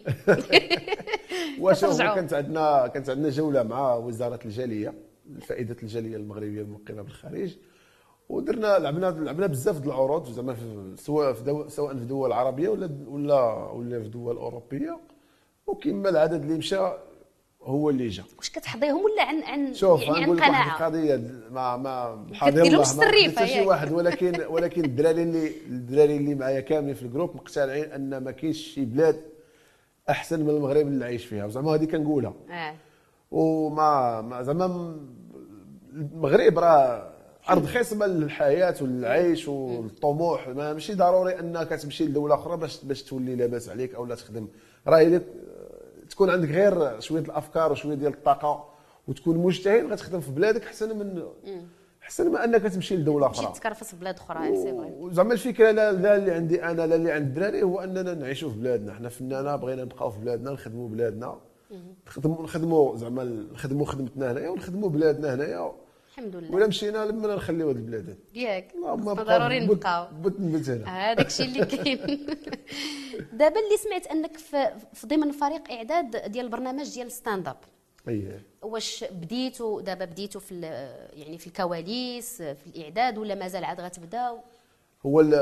واش. 1.61 1.85
كانت 1.85 2.33
عندنا 2.35 2.87
كانت 2.87 3.11
عندنا 3.11 3.29
جولة 3.31 3.63
مع 3.63 3.95
وزارة 3.95 4.41
الجالية 4.45 4.95
فائده 5.41 5.77
الجالية 5.83 6.17
المغربية 6.17 6.63
المقيمة 6.63 7.03
بالخارج 7.03 7.57
ودرنا 8.29 8.79
لعبنا 8.79 9.07
لعبنا 9.07 9.47
بزاف 9.47 9.79
د 9.79 9.87
العروض 9.87 10.29
زعما 10.33 10.57
سواء 10.97 11.33
في 11.33 11.43
دول 11.45 11.71
سواء 11.71 11.95
في 11.95 12.05
دول 12.05 12.33
عربية 12.33 12.69
ولا 12.69 12.91
ولا 13.09 13.71
ولا 13.71 14.03
في 14.03 14.09
دول 14.09 14.37
أوروبية. 14.37 14.99
وكما 15.67 16.09
العدد 16.09 16.43
اللي 16.43 16.55
مشى 16.59 16.93
هو 17.63 17.91
اللي 17.91 18.09
جا. 18.09 18.25
واش 18.39 18.51
كتحضيهم 18.51 19.05
ولا 19.05 19.23
عن 19.23 19.43
عن 19.43 19.75
شوف 19.75 20.03
يعني 20.03 20.25
عن 20.25 20.37
قناعة؟ 20.37 20.77
القضية 20.79 21.17
ما 21.51 21.77
ما 21.77 22.25
له 22.43 22.67
الله 22.93 23.29
ما 23.41 23.47
شي. 23.47 23.61
واحد. 23.67 23.93
ولكن 23.93 24.41
ولكن 24.49 24.85
الدراري 24.85 25.23
اللي 25.23 25.49
الدراري 25.67 26.17
اللي 26.17 26.35
معايا 26.35 26.61
كاملين 26.61 26.95
في 26.95 27.03
ال 27.03 27.08
groupe 27.08 27.37
مقتنعين 27.37 27.85
أن 27.93 28.17
ما 28.17 28.31
كاينش 28.31 28.57
شي 28.59 28.85
بلاد 28.85 29.21
أحسن 30.11 30.41
من 30.41 30.51
المغرب 30.51 30.87
اللي 30.87 31.05
عايش 31.05 31.27
فيها. 31.27 31.45
وزعما 31.47 31.75
هذه 31.75 31.85
كنقولها. 31.85 32.35
آه. 32.51 32.75
وما 33.31 34.21
ما 34.23 34.43
زعما 34.43 34.97
المغرب 35.95 36.59
راه 36.59 37.13
أرض 37.51 37.67
خصبه 37.67 38.07
للحياة 38.07 38.75
والعيش 38.81 39.49
والطموح. 39.49 40.49
ما 40.49 40.73
ماشي 40.73 40.95
ضروري 40.95 41.41
انك 41.41 41.69
تمشي 41.69 42.05
لدولة 42.05 42.35
أخرى 42.35 42.57
باش 42.57 42.85
باش 42.85 43.03
تولي 43.03 43.35
لاباس 43.37 43.69
عليك 43.69 43.95
أو 43.95 44.07
لا 44.07 44.15
تخدم. 44.15 44.49
راه 44.87 45.21
تكون 46.17 46.31
عندك 46.31 46.49
غير 46.49 47.01
شوية 47.01 47.21
الأفكار 47.21 47.73
وشوية 47.73 47.95
ديال 47.95 48.13
الطاقة 48.13 48.69
وتكون 49.09 49.39
مجتهد 49.39 49.93
غتخدم 49.93 50.21
في 50.21 50.31
بلادك 50.31 50.63
أحسن 50.65 50.99
من 50.99 51.23
أحسن 52.03 52.31
من 52.31 52.37
أنك 52.37 52.63
تمشي 52.63 52.97
لدولة 52.97 53.27
تمشي 53.27 53.41
أخرى 53.41 53.55
تكرفس 53.55 53.85
في 53.85 53.97
بلاد 53.97 54.15
أخرى 54.15 54.57
سي 54.57 54.73
فري 54.73 54.93
وزعما 54.99 55.33
الفكرة 55.33 55.71
لا, 55.71 55.93
لا 55.93 56.17
اللي 56.17 56.33
عندي 56.33 56.65
أنا 56.65 56.87
لا 56.87 56.95
اللي 56.95 57.13
عند 57.13 57.27
الدراري 57.27 57.63
هو 57.63 57.81
أننا 57.81 58.15
نعيشوا 58.15 58.51
في 58.51 58.57
بلادنا. 58.57 58.95
حنا 58.95 59.09
فنانة 59.09 59.57
بغينا 59.57 59.85
نبقاو 59.85 60.11
في 60.11 60.19
بلادنا 60.19 60.51
نخدموا 60.51 60.89
بلادنا. 60.89 61.41
نخدموا 62.07 62.43
نخدموا 62.43 62.97
زعما 62.97 63.25
نخدموا 63.25 63.87
خدمتنا 63.87 64.33
هنايا 64.33 64.49
ونخدموا 64.49 64.89
بلادنا 64.89 65.35
هنايا. 65.35 65.73
الحمد 66.19 66.37
لله. 66.37 66.55
ولا 66.55 66.67
مشينا 66.67 66.99
لما 67.05 67.35
نخليو 67.35 67.69
هاد 67.69 67.77
البلاد. 67.77 68.17
ياك 68.35 68.73
ما 68.77 68.95
ضروري 69.13 69.61
نبقاو 69.61 70.07
بت 70.23 70.41
نبت 70.41 70.69
هنا 70.69 71.13
هذاك 71.13 71.27
الشيء 71.27 71.47
اللي 71.47 71.67
كاين. 71.77 71.99
دابا 73.33 73.61
اللي 73.61 73.77
سمعت 73.85 74.07
أنك 74.07 74.37
في 74.37 74.71
في 74.95 75.07
ضمن 75.07 75.31
فريق 75.33 75.71
إعداد 75.71 76.33
ديال 76.33 76.45
البرنامج 76.45 76.95
ديال 76.95 77.13
ستاند 77.13 77.49
اب 77.49 77.57
اييه 78.09 78.43
واش 78.63 79.05
بديتوا 79.13 79.81
دابا 79.83 80.05
بديتوا 80.05 80.41
في 80.41 80.61
يعني 81.13 81.39
في 81.39 81.47
الكواليس 81.47 82.43
في 82.43 82.67
الإعداد 82.67 83.19
ولا 83.19 83.35
مازال 83.35 83.65
عاد 83.65 83.81
غتبداو 83.81 84.39
هو 85.07 85.21
ال- 85.21 85.35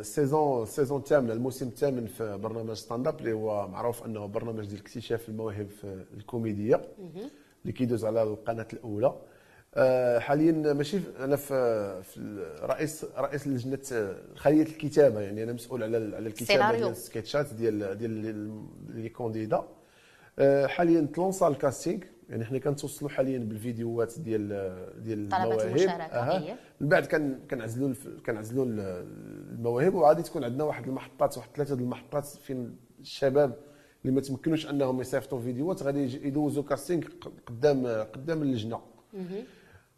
السيزون 0.00 0.62
السيزون 0.62 0.98
الثامنه 0.98 1.32
الموسم 1.32 1.68
الثامن 1.68 2.06
في 2.06 2.38
برنامج 2.42 2.72
ستاند 2.72 3.06
اب 3.06 3.20
اللي 3.20 3.32
هو 3.32 3.68
معروف 3.68 4.04
أنه 4.06 4.26
برنامج 4.26 4.64
ديال 4.66 4.80
اكتشاف 4.80 5.28
المواهب 5.28 5.68
في 5.80 6.04
الكوميديا 6.16 6.80
اللي 7.62 7.72
كيدوز 7.72 8.04
على 8.04 8.22
القناة 8.22 8.68
الأولى. 8.72 9.06
آه، 9.06 9.20
حاليا 10.18 10.52
ماشي 10.72 10.98
أنا 11.20 11.36
في 11.36 12.02
في 12.02 12.46
رئيس 12.62 13.06
رئيس 13.18 13.48
لجنة 13.48 13.78
آه، 13.92 14.16
خليه 14.36 14.62
الكتابة 14.62 15.20
يعني 15.20 15.42
أنا 15.42 15.52
مسؤول 15.52 15.82
على 15.82 15.96
على 15.96 16.26
الكتابة. 16.28 16.60
ديال 16.76 16.88
السكيتشات 16.90 17.54
ديال 17.54 17.98
ديال 17.98 18.12
لي 18.88 19.08
كونديدا 19.08 19.62
آه، 20.38 20.66
حاليا 20.66 21.00
تلونسا 21.14 21.48
الكاستينغ 21.48 22.00
يعني 22.28 22.44
حنا 22.44 22.58
كنتوصلوا 22.58 23.10
حاليا 23.10 23.38
بالفيديوهات 23.38 24.18
ديال 24.18 24.48
ديال 25.04 25.28
طلبات 25.28 25.62
أها. 26.18 26.38
أييه. 26.42 26.56
من 26.80 26.88
بعد 26.88 27.06
كان 27.06 27.38
كنعزلوا 27.50 27.94
كنعزلوا 28.26 28.64
ال- 28.64 29.06
المواهب 29.58 29.94
وغادي 29.94 30.22
تكون 30.22 30.44
عندنا 30.44 30.64
واحد 30.64 30.86
المحطات 30.88 31.38
واحد 31.38 31.48
ثلاثة 31.56 31.74
ديال 31.74 31.84
المحطات 31.84 32.26
فين 32.26 32.76
الشباب 33.00 33.54
اللي 34.04 34.14
ما 34.14 34.20
تمكنوش 34.20 34.66
أنهم 34.70 35.00
يصيفطوا 35.00 35.40
فيديوهات 35.40 35.82
غادي 35.82 36.26
يدوزوا 36.26 36.62
كاستينغ 36.62 37.02
قدام 37.46 37.86
قدام 37.86 38.42
اللجنة 38.42 38.80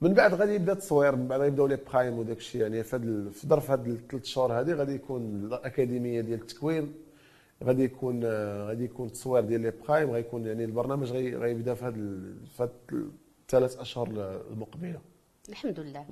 من 0.00 0.14
بعد 0.14 0.34
غادي 0.34 0.54
يبدا 0.54 0.72
التصوير 0.72 1.16
من 1.16 1.28
بعد 1.28 1.40
غيبداو 1.40 1.66
لي 1.66 1.78
برايم 1.92 2.18
وداك 2.18 2.36
الشيء 2.36 2.60
يعني 2.62 2.82
في 2.82 2.96
هاد 2.96 3.02
ال- 3.04 3.32
في 3.32 3.46
ظرف 3.48 3.70
هاد 3.70 3.86
الثلاث 3.88 4.24
شهور 4.24 4.52
هذه 4.60 4.72
غادي 4.72 4.94
يكون 4.94 5.22
الأكاديمية 5.44 6.20
ديال 6.20 6.40
التكوين 6.40 6.92
غادي 7.64 7.84
يكون 7.84 8.20
آه، 8.24 8.68
غادي 8.68 8.84
يكون 8.84 9.06
التصوير 9.06 9.44
ديال 9.44 9.60
لي 9.60 9.72
برايم 9.88 10.10
غيكون 10.10 10.46
يعني 10.46 10.64
البرنامج 10.64 11.12
غي- 11.12 11.36
غيبدا 11.36 11.74
في 11.74 11.84
هاد 11.84 11.94
في 12.56 12.62
هاد 12.62 12.70
الثلاث 13.42 13.76
أشهر 13.80 14.08
المقبلة. 14.52 15.00
الحمد 15.48 15.80
لله. 15.80 16.06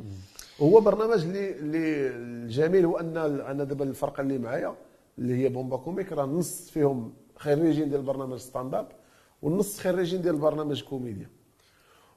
هو 0.61 0.81
برنامج 0.81 1.23
اللي 1.25 1.57
اللي 1.59 2.09
الجميل 2.09 2.85
هو 2.85 2.99
أن 2.99 3.17
أنا 3.41 3.65
دابا 3.65 3.85
الفرقة 3.85 4.21
اللي 4.21 4.39
معايا 4.39 4.75
اللي 5.19 5.35
هي 5.35 5.49
بومبا 5.49 5.77
كوميك 5.77 6.13
راه 6.13 6.25
نص 6.27 6.71
فيهم 6.71 7.13
خريجين 7.37 7.89
ديال 7.91 8.03
برنامج 8.03 8.39
ستاند 8.39 8.75
اب 8.75 8.89
والنص 9.43 9.81
خريجين 9.81 10.23
ديال 10.23 10.37
برنامج 10.37 10.83
كوميديا. 10.83 11.29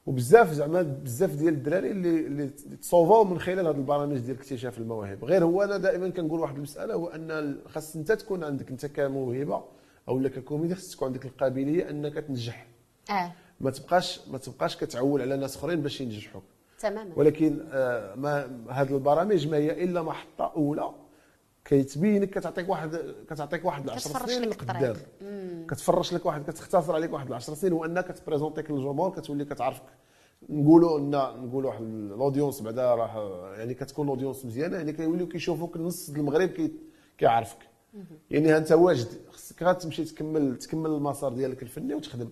وبزاف 0.05 0.51
زعما 0.51 0.81
بزاف 0.81 1.35
ديال 1.35 1.53
الدراري 1.53 1.91
اللي 1.91 2.19
اللي 2.27 2.47
تصوفوا 2.81 3.24
من 3.24 3.39
خلال 3.39 3.59
هذا 3.59 3.77
البرامج 3.77 4.17
ديال 4.17 4.38
اكتشاف 4.38 4.77
المواهب. 4.77 5.25
غير 5.25 5.43
هو 5.43 5.63
أنا 5.63 5.77
دائما 5.77 6.09
كنقول 6.09 6.39
واحد 6.39 6.55
المسألة 6.55 6.93
هو 6.93 7.07
أن 7.07 7.57
خاص 7.67 7.95
أنت 7.95 8.12
تكون 8.12 8.43
عندك 8.43 8.69
أنت 8.69 8.85
كموهبة 8.85 9.63
أو 10.07 10.19
لا 10.19 10.29
ككوميدي 10.29 10.75
خاص 10.75 10.91
تكون 10.91 11.07
عندك 11.07 11.25
القابلية 11.25 11.89
أنك 11.89 12.13
تنجح. 12.13 12.67
آه. 13.09 13.31
ما 13.59 13.71
تبقاش 13.71 14.27
ما 14.31 14.38
تبقاش 14.38 14.77
كتعول 14.77 15.21
على 15.21 15.38
ناس 15.38 15.55
أخرين 15.55 15.81
باش 15.81 16.01
ينجحوك. 16.01 16.43
تماما. 16.79 17.12
ولكن 17.15 17.59
آه، 17.71 18.15
ما 18.15 18.63
هذه 18.69 18.93
البرامج 18.93 19.47
ما 19.47 19.57
هي 19.57 19.83
إلا 19.83 20.01
محطة 20.01 20.51
أولى 20.55 20.91
كيتبينك 21.65 22.29
كتعطيك 22.29 22.69
واحد 22.69 22.98
كتعطيك 23.29 23.65
واحد 23.65 23.89
10 23.89 24.12
كتفرش 24.12 24.31
سنين 24.31 24.50
لك 24.50 24.63
لقدام. 24.63 24.95
كتفرش 25.67 26.13
لك 26.13 26.25
واحد 26.25 26.50
كتختصر 26.51 26.95
عليك 26.95 27.13
واحد 27.13 27.31
10 27.31 27.53
سنين 27.53 27.74
وأنك 27.74 28.07
تبريزونتيك 28.07 28.72
للجمهور 28.72 29.10
كتولي 29.12 29.45
كتعرفك. 29.45 29.84
نقولوا 30.50 31.00
ان 31.00 31.12
نقولوا 31.45 31.69
واحد 31.72 31.81
الأودينس 31.81 32.62
بعدا 32.62 32.95
راه 32.95 33.53
يعني 33.57 33.74
كتكون 33.74 34.07
أودينس 34.10 34.45
مزيانة 34.45 34.77
يعني 34.77 34.93
كيوليو 34.93 35.27
كيشوفوك 35.27 35.77
نص 35.77 36.10
المغرب 36.10 36.50
كي 36.50 36.72
كيعرفك. 37.17 37.57
يعني 38.31 38.57
أنت 38.57 38.72
واجد. 38.72 39.07
خصك 39.31 39.63
غير 39.63 39.74
تمشي 39.74 40.03
تكمل 40.05 40.57
تكمل 40.57 40.89
المسار 40.89 41.34
ديالك 41.34 41.63
الفني 41.63 41.93
وتخدم. 41.93 42.29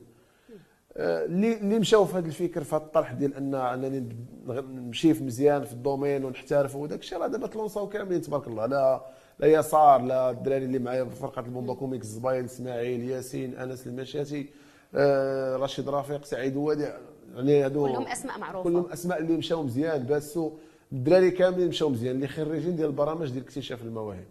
آه، 0.98 1.26
اللي 1.26 1.58
اللي 1.58 1.80
مشاو 1.80 2.06
في 2.06 2.18
هذا 2.18 2.28
الفكر 2.28 2.64
في 2.64 2.76
هذا 2.76 2.84
الطرح 2.84 3.12
ديال 3.14 3.34
ان 3.34 3.56
أنني 3.56 4.16
نمشي 4.48 5.14
في 5.14 5.24
مزيان 5.24 5.64
في 5.64 5.74
الدومين 5.74 6.26
ونحترف 6.26 6.76
وداك 6.76 7.00
الشيء 7.00 7.18
راه 7.18 7.28
دابا 7.28 7.48
تلونساو 7.48 7.90
كاملين 7.90 8.22
تبارك 8.22 8.48
الله. 8.48 8.66
لا 8.66 9.06
يسار 9.44 10.02
لا 10.02 10.30
الدراري 10.30 10.66
اللي 10.66 10.80
معايا 10.80 11.04
في 11.06 11.16
فرقة 11.16 11.40
البومبا 11.40 11.74
كوميك 11.74 12.02
الزباين 12.02 12.44
إسماعيل 12.46 13.10
ياسين 13.10 13.56
أنس 13.58 13.88
المشاتي 13.88 14.50
آه، 14.96 15.56
رشيد 15.56 15.90
رفيق 15.90 16.26
سعيد 16.26 16.56
وادع 16.56 16.98
يعني 17.36 17.64
هادو 17.66 17.88
كلهم 17.88 18.08
أسماء 18.08 18.40
معروفة. 18.40 18.64
كلهم 18.70 18.92
أسماء 18.92 19.20
اللي 19.20 19.38
مشاو 19.38 19.64
مزيان 19.64 20.04
باسو 20.04 20.52
الدراري 20.92 21.32
كاملين 21.32 21.68
مشاو 21.68 21.90
مزيان 21.90 22.16
اللي 22.16 22.28
خريجين 22.28 22.76
ديال 22.76 22.88
البرامج 22.88 23.30
ديال 23.32 23.44
اكتشاف 23.44 23.82
المواهب. 23.82 24.26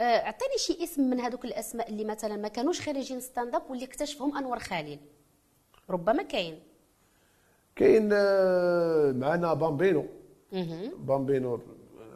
آه، 0.00 0.02
اعطيني 0.02 0.58
شي 0.58 0.84
اسم 0.84 1.02
من 1.10 1.20
هذوك 1.20 1.44
الأسماء 1.44 1.88
اللي 1.90 2.04
مثلا 2.04 2.36
ما 2.36 2.48
كانوش 2.48 2.80
خريجين 2.80 3.20
ستاند 3.20 3.54
اب 3.54 3.62
واللي 3.70 3.84
اكتشفهم 3.84 4.36
أنور 4.38 4.58
خليل. 4.58 4.98
ربما 5.90 6.22
كاين. 6.22 6.58
كاين 7.76 8.10
آه، 8.12 9.12
معنا 9.12 9.54
بامبينو. 9.54 10.06
بامبينو 10.98 11.60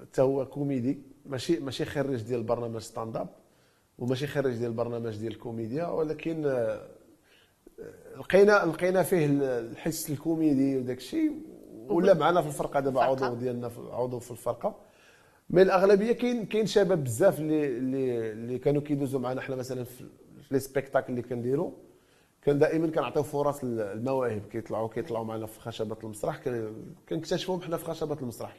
حتى 0.03 0.23
هو 0.23 0.47
كوميدي. 0.47 0.99
ماشي 1.27 1.61
ماشي 1.61 1.85
خريج 1.85 2.23
ديال 2.23 2.43
برنامج 2.43 2.81
ستاند 2.81 3.17
اب 3.17 3.29
وماشي 3.99 4.27
خريج 4.27 4.57
ديال 4.57 4.73
برنامج 4.73 5.17
ديال 5.17 5.33
الكوميديا 5.33 5.87
ولكن 5.87 6.47
آه، 6.47 6.51
آه، 7.81 8.19
لقينا 8.19 8.53
لقينا 8.67 9.03
فيه 9.03 9.27
ال- 9.27 9.43
الحس 9.43 10.11
الكوميدي 10.11 10.77
وداك 10.79 10.97
الشيء 10.99 11.33
ولا 11.89 12.15
معنا 12.15 12.43
في 12.43 12.49
الفرقة 12.49 12.81
دابا. 12.81 13.03
عضو 13.03 13.35
ديالنا 13.35 13.71
عضو 13.91 14.19
في 14.19 14.31
الفرقة 14.31 14.77
من 15.51 15.63
الأغلبية 15.63 16.13
كاين 16.13 16.47
كاين 16.47 16.67
شباب 16.67 17.05
بزاف 17.05 17.41
اللي 17.41 18.33
اللي 18.33 18.59
كانوا 18.59 18.83
كيدوزوا 18.83 19.21
معنا 19.21 19.41
حنا 19.41 19.57
مثلا 19.57 19.85
في 19.85 20.05
في 20.43 20.55
لي 20.55 20.61
سبيكتاكل 20.61 21.11
اللي 21.13 21.23
كنديروا 21.23 21.73
كان 22.47 22.59
دائما 22.59 22.87
كنعطيو 22.87 23.23
فرص 23.23 23.61
المواهب 23.65 24.43
كيطلعوا 24.53 24.89
كيطلعوا 24.89 25.25
معنا 25.25 25.47
في 25.47 25.61
خشبة 25.61 25.97
المسرح. 26.05 26.41
كنكتشفوهم 27.09 27.63
حنا 27.63 27.77
في 27.77 27.85
خشبة 27.85 28.17
المسرح. 28.21 28.57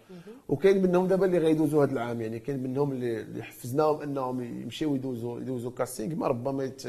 وكاين 0.50 0.82
منهم 0.82 1.08
دابا 1.08 1.26
اللي 1.26 1.38
غيدوزوا 1.38 1.84
هذا 1.84 1.92
العام. 1.92 2.22
يعني 2.22 2.40
كاين 2.40 2.64
منهم 2.64 2.92
اللي 2.92 3.44
حفزناهم 3.44 4.02
انهم 4.02 4.42
يمشيو 4.42 4.96
يدوزوا 4.96 5.40
يدوزوا 5.40 5.72
كاستينغ. 5.72 6.16
ما 6.16 6.28
ربما 6.28 6.64
يت 6.64 6.84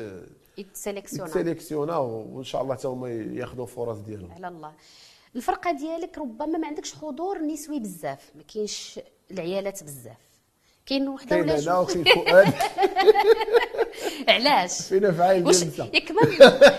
يتسيليكسيوناو 0.58 2.28
وإن 2.32 2.44
شاء 2.44 2.62
الله 2.62 2.74
حتى 2.74 2.88
هما 2.88 3.08
ياخذوا 3.08 3.66
فرص 3.66 3.98
ديالهم. 3.98 4.32
على 4.32 4.48
الله. 4.48 4.72
الفرقة 5.36 5.72
ديالك 5.72 6.18
ربما 6.18 6.58
ما 6.58 6.66
عندكش 6.66 6.94
حضور 6.94 7.38
نسوي 7.38 7.80
بزاف. 7.80 8.32
ما 8.36 8.42
كاينش 8.42 9.00
العيالات 9.30 9.84
بزاف. 9.84 10.25
كاين 10.87 11.09
وحده 11.09 11.37
ولا 11.37 11.59
أنا 11.59 11.78
وكاين 11.78 12.05
فؤاد 12.05 12.55
علاش؟ 14.28 14.83
فينا 14.83 15.12
في 15.12 15.43
واش 15.47 15.62
ياك 15.62 16.11
ما 16.11 16.21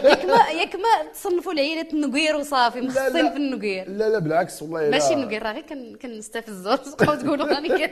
ياك 0.10 0.26
ما 0.26 0.50
ياك 0.62 0.76
ما 0.76 1.12
تصنفوا 1.14 1.52
العيالات 1.54 1.94
النقير 1.94 2.36
وصافي 2.36 2.82
مخصصين 2.82 3.30
في 3.32 3.38
النقير. 3.38 3.90
لا 3.90 4.10
لا 4.10 4.20
بالعكس 4.20 4.62
والله. 4.62 4.90
ماشي 4.90 5.14
النقير 5.14 5.44
راه 5.44 5.52
غير 5.54 5.62
كن- 5.62 5.96
كنستفزوا 6.02 6.76
تبقاو 6.76 7.16
تقولوا 7.16 7.46
راني. 7.48 7.92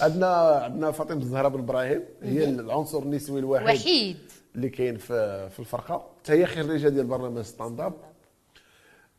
عندنا 0.00 0.36
عندنا 0.64 0.90
فاطمة 0.92 1.16
الزهراء 1.22 1.50
بن 1.50 1.58
إبراهيم 1.58 2.04
هي 2.22 2.44
العنصر 2.44 2.98
النسوي 2.98 3.40
الوحيد 3.40 3.66
وحيد. 3.68 4.16
اللي 4.56 4.68
كاين 4.68 4.96
في 4.96 5.48
في 5.50 5.60
الفرقة. 5.60 6.10
حتى 6.22 6.32
هي 6.32 6.46
خريجة 6.46 6.88
ديال 6.88 7.06
برنامج 7.06 7.42
ستاند 7.42 7.80
اب 7.80 7.92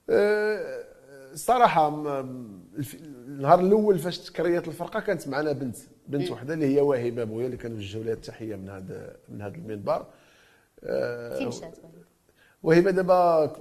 أه، 0.09 0.83
الصراحة 1.35 1.87
النهار 3.27 3.59
الأول 3.59 3.99
فاش 3.99 4.17
تكريت 4.19 4.67
الفرقة 4.67 4.99
كانت 4.99 5.27
معنا 5.27 5.51
بنت 5.51 5.75
بنت 6.07 6.31
وحدة 6.31 6.53
اللي 6.53 6.75
هي 6.75 6.81
واهبه 6.81 7.23
بويا 7.23 7.45
اللي 7.45 7.57
كنوجهوا 7.57 8.03
لها 8.03 8.13
التحية 8.13 8.55
من 8.55 8.69
هذا 8.69 9.15
من 9.29 9.41
هذا 9.41 9.55
المنبر. 9.55 10.05
أه، 10.83 11.37
فين 11.37 11.47
مشات 11.47 11.77
وهبه 12.63 12.91
دابا 12.91 13.53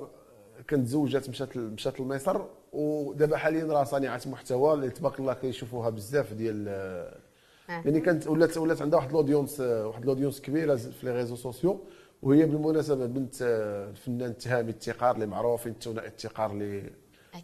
كانت 0.69 0.87
تزوجات 0.87 1.29
مشات 1.29 1.57
مشات 1.57 2.01
لمصر 2.01 2.41
ودابا 2.73 3.37
حاليا 3.37 3.65
راه 3.65 3.85
صانعه 3.85 4.21
محتوى 4.27 4.75
اللي 4.75 4.91
تبارك 4.91 5.21
الله 5.21 5.35
كيشوفوها 5.35 5.91
بزاف 5.91 6.33
ديال 6.33 6.67
يعني 7.69 8.01
كانت 8.01 8.27
ولات 8.27 8.57
ولات 8.57 8.83
عندها 8.83 8.99
واحد 8.99 9.11
الاودينس 9.11 9.61
واحد 9.61 10.03
الاودينس 10.03 10.41
كبيرة 10.41 10.77
في 10.77 11.07
لي 11.07 11.13
ريزو 11.13 11.37
سوسيو. 11.37 11.81
وهي 12.23 12.47
بالمناسبة 12.47 13.07
بنت 13.07 13.35
الفنان 13.91 14.39
تهامي 14.39 14.71
التقار 14.71 15.15
اللي 15.15 15.27
معروفين 15.27 15.73
الثنائي 15.73 16.09
التقار 16.09 16.51
اللي 16.51 16.91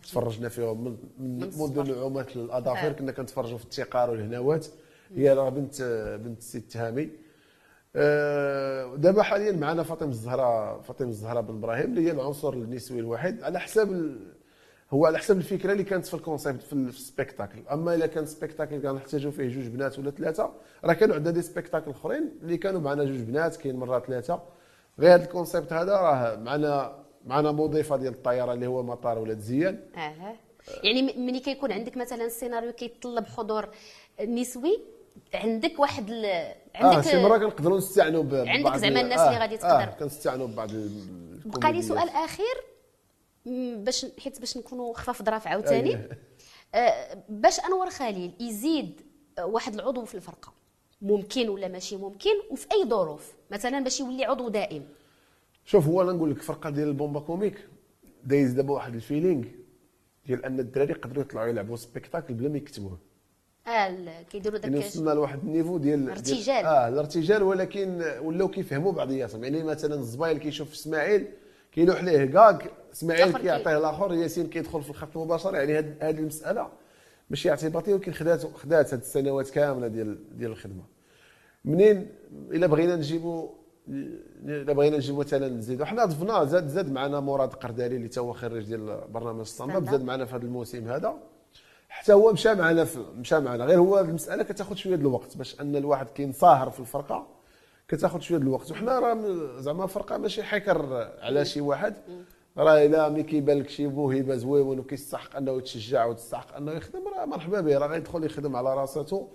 تفرجنا 0.02 0.49
فيهم 0.49 0.85
من 1.18 1.38
منذ 1.40 1.82
نعومات 1.92 2.37
الاظافر 2.37 2.92
كنا 2.92 3.12
كنتفرجوا 3.12 3.59
في 3.59 3.64
التقار 3.64 4.11
والهناوات 4.11 4.66
هي 5.16 5.32
راه 5.32 5.49
بنت 5.49 5.82
بنت 6.25 6.38
السي 6.38 6.61
تهامي. 6.61 7.11
آه، 7.97 8.97
دابا 8.97 9.23
حاليا 9.23 9.52
معنا 9.52 9.82
فاطمة 9.82 10.09
الزهراء 10.09 10.80
فاطمة 10.80 11.09
الزهراء 11.09 11.42
بن 11.42 11.54
إبراهيم 11.59 11.85
اللي 11.90 12.06
هي 12.06 12.11
العنصر 12.11 12.52
النسوي 12.52 12.99
الوحيد 13.00 13.42
على 13.42 13.61
حساب 13.61 14.16
هو 14.90 15.06
على 15.06 15.18
حسب 15.18 15.37
الفكرة 15.37 15.73
اللي 15.73 15.85
كانت 15.85 16.06
في 16.06 16.14
الكونسيبت 16.14 16.62
في 16.62 16.73
السبيكتاكل 16.73 17.59
أما 17.73 17.94
إلا 17.94 18.06
كان 18.06 18.26
سبيكتاكل 18.26 18.82
كنحتاجوا 18.82 19.30
فيه 19.30 19.49
جوج 19.49 19.66
بنات 19.66 19.99
ولا 19.99 20.11
ثلاثة 20.11 20.50
راه 20.85 20.92
كانوا 20.92 21.14
عندنا 21.14 21.35
دي 21.35 21.42
سبيكتاكل 21.42 21.90
أخرين 21.90 22.30
اللي 22.42 22.56
كانوا 22.56 22.80
معنا 22.80 23.04
جوج 23.04 23.20
بنات 23.20 23.56
كاين 23.56 23.76
مرة 23.76 23.99
ثلاثة. 23.99 24.42
غير 24.99 25.14
هذا 25.14 25.25
الكونسيبت 25.25 25.73
هذا 25.73 25.92
راه 25.92 26.37
معنا 26.37 27.00
معنا 27.27 27.53
مضيفه 27.53 27.97
ديال 27.97 28.12
الطيارة 28.12 28.53
اللي 28.53 28.67
هو 28.67 28.83
مطار 28.83 29.19
ولاد 29.19 29.39
زيان 29.41 29.81
آه 29.97 30.35
يعني 30.83 31.03
ملي 31.03 31.41
كيكون 31.41 31.73
عندك 31.73 31.97
مثلا 31.97 32.29
سيناريو 32.29 32.73
كيتطلب 32.73 33.27
حضور 33.27 33.69
نسوي 34.21 34.81
عندك 35.35 35.79
واحد 35.79 36.11
ال... 36.11 36.55
عندك 36.75 37.07
آه 37.07 37.11
شي 37.11 37.23
مرة 37.23 37.39
كنقدروا 37.39 37.79
نستعنوا 37.79 38.23
ببعض 38.23 38.49
عندك 38.49 38.77
زعما 38.77 39.00
الناس 39.00 39.21
اللي 39.21 39.37
آه 39.37 39.41
غادي 39.41 39.57
تقدر. 39.57 39.83
آه 39.83 39.97
كنستعنوا 40.00 40.47
ببعض 40.47 40.71
بقى 41.45 41.73
لي 41.73 41.83
سؤال 41.83 42.09
اخير 42.09 42.55
باش 43.77 44.07
حيت 44.21 44.41
باش 44.41 44.57
نكونوا 44.57 44.95
خفاف 44.95 45.23
ظراف 45.23 45.47
عاوتاني. 45.47 45.99
آه 46.75 47.25
باش 47.29 47.61
أنور 47.61 47.91
خليل 47.91 48.33
يزيد 48.41 49.00
واحد 49.41 49.75
العضو 49.75 50.05
في 50.05 50.15
الفرقة 50.15 50.53
ممكن 51.03 51.49
ولا 51.49 51.69
ماشي 51.69 51.97
ممكن؟ 51.97 52.31
وفي 52.50 52.67
أي 52.73 52.89
ظروف؟ 52.89 53.33
مثلا 53.50 53.81
باش 53.81 54.00
يولي 54.00 54.25
عضو 54.25 54.49
دائم. 54.49 54.89
شوف 55.71 55.87
هو 55.87 56.03
أنا 56.03 56.12
نقول 56.12 56.31
لك 56.31 56.37
الفرقه 56.37 56.71
ديال 56.71 56.89
البومبا 56.89 57.21
كوميك 57.21 57.69
دايز 58.25 58.53
دابا 58.53 58.73
واحد 58.73 58.95
الفيلينغ 58.95 59.45
ديال 60.27 60.45
أن 60.45 60.61
الدراري 60.61 60.93
يقدروا 60.93 61.23
يطلعوا 61.23 61.47
يلعبوا 61.47 61.77
سبيكتاكل 61.77 62.35
بلا 62.35 62.49
ما 62.49 62.57
يكتبوه. 62.57 62.99
آه 63.67 64.23
كيديروا 64.23 64.59
داك 64.59 64.85
وصلنا 64.85 65.11
لواحد 65.11 65.39
النيفو 65.39 65.79
ديال 65.79 66.03
الارتجال. 66.03 66.65
آه 66.65 66.89
الارتجال 66.89 67.43
ولكن 67.43 68.03
ولاو 68.23 68.49
كيفهموا 68.49 68.93
بعضياتهم 68.93 69.45
يعني 69.45 69.62
مثلا 69.62 69.95
الزبايل 69.95 70.39
كيشوف 70.39 70.73
إسماعيل 70.73 71.27
كيلوح 71.73 72.05
ليه 72.05 72.25
كاك 72.25 72.71
إسماعيل 72.93 73.39
كيعطيه 73.39 73.79
الآخر 73.79 74.15
ياسين 74.15 74.47
كيدخل 74.47 74.83
في 74.83 74.91
الخط 74.91 75.17
المباشر. 75.17 75.55
يعني 75.55 75.79
هذه 75.79 76.19
المسألة 76.19 76.69
ماشي 77.31 77.50
اعتباطيه 77.50 77.95
ولكن 77.95 78.12
خدات 78.12 78.43
خدات 78.43 78.95
هذه 78.95 79.00
السنوات 79.00 79.50
كاملة 79.50 79.87
ديال 79.87 80.39
ديال 80.39 80.50
الخدمة. 80.50 80.83
منين؟ 81.65 82.09
إلا 82.50 82.67
بغينا 82.67 82.97
نجيبوا 82.97 83.60
بغينا 83.87 84.97
نجيبوا 84.97 85.25
مثلا 85.25 85.49
نزيدوا 85.49 85.87
حنا 85.87 86.05
ضفنا 86.05 86.45
زاد 86.45 86.69
زاد 86.69 86.93
معنا 86.93 87.21
مراد 87.21 87.55
قردالي 87.55 87.97
اللي 87.97 88.09
تا 88.09 88.21
هو 88.21 88.33
خريج 88.33 88.65
ديال 88.65 89.01
برنامج 89.09 89.45
stand-up 89.45 89.90
زاد 89.91 90.05
معنا 90.05 90.25
في 90.25 90.37
هذا 90.37 90.45
الموسم 90.45 90.89
هذا. 90.89 91.15
حتى 91.89 92.13
هو 92.13 92.33
مشى 92.33 92.55
معنا 92.55 92.87
مشى 93.17 93.41
معنا. 93.41 93.65
غير 93.65 93.79
هو 93.79 94.01
المسألة 94.01 94.43
كتاخذ 94.43 94.75
شوية 94.75 94.95
ديال 94.95 95.07
الوقت 95.07 95.37
باش 95.37 95.61
أن 95.61 95.77
الواحد 95.77 96.09
كينصاهر 96.09 96.71
في 96.71 96.81
الفرقة 96.81 97.27
كتاخذ 97.89 98.21
شوية 98.21 98.39
ديال 98.39 98.49
الوقت. 98.49 98.71
وحنا 98.71 98.99
راه 98.99 99.17
زعما 99.61 99.87
فرقه 99.87 100.19
ماشي 100.19 100.43
حكر 100.43 101.11
على 101.21 101.45
شي 101.45 101.61
واحد. 101.61 101.95
راه 102.59 102.87
إلا 102.87 103.09
ملي 103.09 103.23
كيبان 103.23 103.59
لك 103.59 103.69
شي 103.69 103.87
موهبه 103.87 104.37
زويون 104.37 104.79
وكيستحق 104.79 105.37
أنه 105.37 105.53
يتشجع 105.53 106.07
وتستحق 106.07 106.57
أنه 106.57 106.73
يخدم 106.73 107.09
راه 107.09 107.25
مرحبا 107.25 107.61
به. 107.61 107.79
راه 107.79 107.87
غيدخل 107.87 108.25
يخدم 108.25 108.57
على 108.57 108.75
راساته 108.75 109.29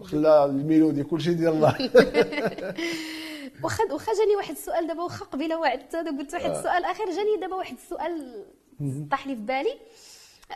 وخلى 0.00 0.44
الميلودي 0.44 1.02
كلشي 1.02 1.34
ديال 1.34 1.52
الله. 1.52 1.76
واخا 3.64 3.84
واخا 3.92 4.12
جاني 4.18 4.36
واحد 4.36 4.50
السؤال 4.50 4.86
دابا 4.86 5.02
واخا 5.02 5.24
قبيلة 5.24 5.58
وعدت 5.58 5.96
قلت 5.96 6.34
واحد 6.34 6.50
السؤال 6.50 6.84
آخر 6.84 7.04
جاني 7.04 7.36
دابا 7.40 7.56
واحد 7.56 7.76
السؤال 7.76 8.44
طاح 9.10 9.26
لي 9.26 9.36
في 9.36 9.42
بالي. 9.42 9.74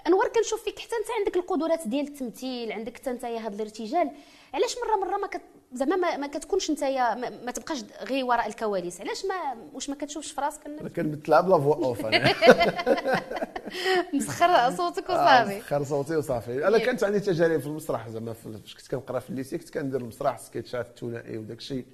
انوار 0.06 0.28
كنشوف 0.28 0.64
فيك 0.64 0.78
حتى 0.78 0.96
انت 0.96 1.06
عندك 1.18 1.36
القدرات 1.36 1.88
ديال 1.88 2.06
التمثيل 2.06 2.72
عندك 2.72 2.96
حتى 2.96 3.10
انت 3.10 3.24
هذا 3.24 3.54
الارتجال. 3.54 4.10
علاش 4.54 4.76
مرة 4.86 5.06
مرة 5.06 5.16
ما 5.16 5.26
كت... 5.26 5.40
زعما 5.72 5.96
ما, 5.96 6.16
ما 6.16 6.26
كتكونش 6.26 6.70
انت 6.70 6.84
ما, 6.84 7.30
ما 7.44 7.50
تبقاش 7.50 7.84
غير 8.02 8.24
وراء 8.24 8.46
الكواليس؟ 8.46 9.00
علاش 9.00 9.24
ما 9.24 9.34
واش 9.72 9.90
ما 9.90 9.96
كتشوفش 9.96 10.32
في 10.32 10.40
راسك 10.40 10.66
انك 10.66 10.92
كنمثلها 10.96 11.40
بلا 11.40 11.58
فوا 11.58 11.74
اوف 11.74 12.06
أنا. 12.06 12.34
مسخر 14.14 14.76
صوتك 14.76 15.04
وصافي. 15.10 15.54
آه، 15.54 15.58
مسخر 15.58 15.84
صوتي 15.84 16.16
وصافي. 16.16 16.68
أنا 16.68 16.78
كانت 16.78 17.04
عندي 17.04 17.20
تجارب 17.20 17.60
في 17.60 17.66
المسرح 17.66 18.08
زعما 18.08 18.32
فاش 18.32 18.74
كنت 18.74 18.88
كنقرا 18.90 19.18
في 19.18 19.30
ال 19.30 19.35
lycée 19.35 19.58
كنت 19.58 19.70
كندير 19.70 20.00
المسرح 20.00 20.38
sketchات 20.38 20.86
الثنائي 20.86 21.38
وداك 21.38 21.58
الشيء. 21.58 21.84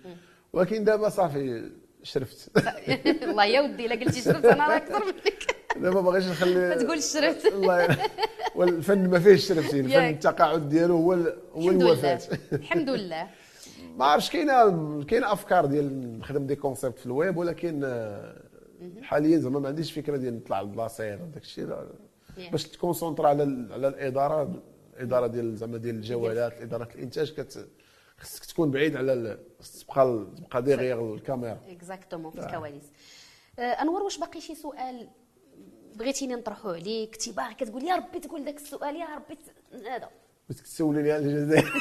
ولكن 0.52 0.84
دابا 0.84 1.08
صافي 1.08 1.70
شرفت. 2.02 2.50
الله 3.22 3.44
يا 3.44 3.60
ودي 3.60 3.86
إلا 3.86 3.94
قلتي 3.94 4.20
شرفت 4.22 4.44
أنا 4.44 4.68
راه 4.68 4.76
أكثر 4.76 5.04
منك. 5.04 5.56
دابا 5.76 6.00
باغيش 6.00 6.24
نخلي 6.24 6.54
ما 6.68 6.74
تقولش 6.74 7.12
شرفت 7.12 7.46
الله 7.46 7.98
والفن 8.54 9.08
ما 9.10 9.18
فيهش 9.20 9.48
شرف 9.48 9.74
الفن 9.74 9.92
التقاعد 9.92 10.68
ديالو 10.68 10.96
هو 10.96 11.12
هو 11.54 11.70
الوفاة. 11.70 12.20
الحمد 12.52 12.88
لله. 12.88 13.28
ما 13.96 14.04
عرفتش 14.04 14.30
كاينة 14.30 15.04
كاينة 15.04 15.32
أفكار 15.32 15.66
ديال 15.66 16.18
نخدم 16.18 16.46
des 16.46 16.56
concepts 16.56 16.98
في 16.98 17.06
le 17.06 17.18
web 17.18 17.36
ولكن 17.36 17.84
حاليا 19.02 19.38
زعما 19.38 19.60
ما 19.60 19.68
عنديش 19.68 19.92
فكرة 19.92 20.16
ديال 20.16 20.36
نطلع 20.36 20.60
لل 20.60 20.76
placer 20.76 21.22
وداك 21.22 21.42
الشيء. 21.42 21.76
باش 22.52 22.64
ت 22.64 22.70
concentra 22.70 23.28
على 23.28 23.68
على 23.72 23.88
الإدارة 23.88 24.62
الإدارة 24.96 25.26
ديال 25.26 25.56
زعما 25.56 25.78
ديال 25.78 25.94
الجوالات 25.94 26.62
إدارة 26.62 26.88
الإنتاج 26.94 27.32
كت 27.32 27.68
خصك 28.18 28.44
تكون 28.44 28.70
بعيد 28.70 28.96
على 28.96 29.38
تبقى 29.80 30.26
تبقى 30.36 30.62
derrière 30.62 31.14
la 31.14 31.24
caméra. 31.24 31.60
exactement 31.68 32.32
في 32.32 32.38
الكواليس. 32.38 32.84
آه، 33.58 33.62
أنور 33.62 34.02
واش 34.02 34.18
باقي 34.18 34.40
شي 34.40 34.54
سؤال؟ 34.54 35.08
بغيتيني 36.00 36.34
نطرحه 36.34 36.72
عليك؟ 36.72 37.10
كنتي 37.12 37.32
باغي 37.32 37.54
كتقول 37.54 37.84
يا 37.84 37.96
ربي 37.96 38.18
تقول 38.18 38.44
داك 38.44 38.56
السؤال 38.56 38.96
يا 38.96 39.06
ربي 39.14 39.38
هذا. 39.72 40.08
بغيتك 40.48 40.64
تسوليني 40.64 41.12
على 41.12 41.24
الجزائر. 41.24 41.72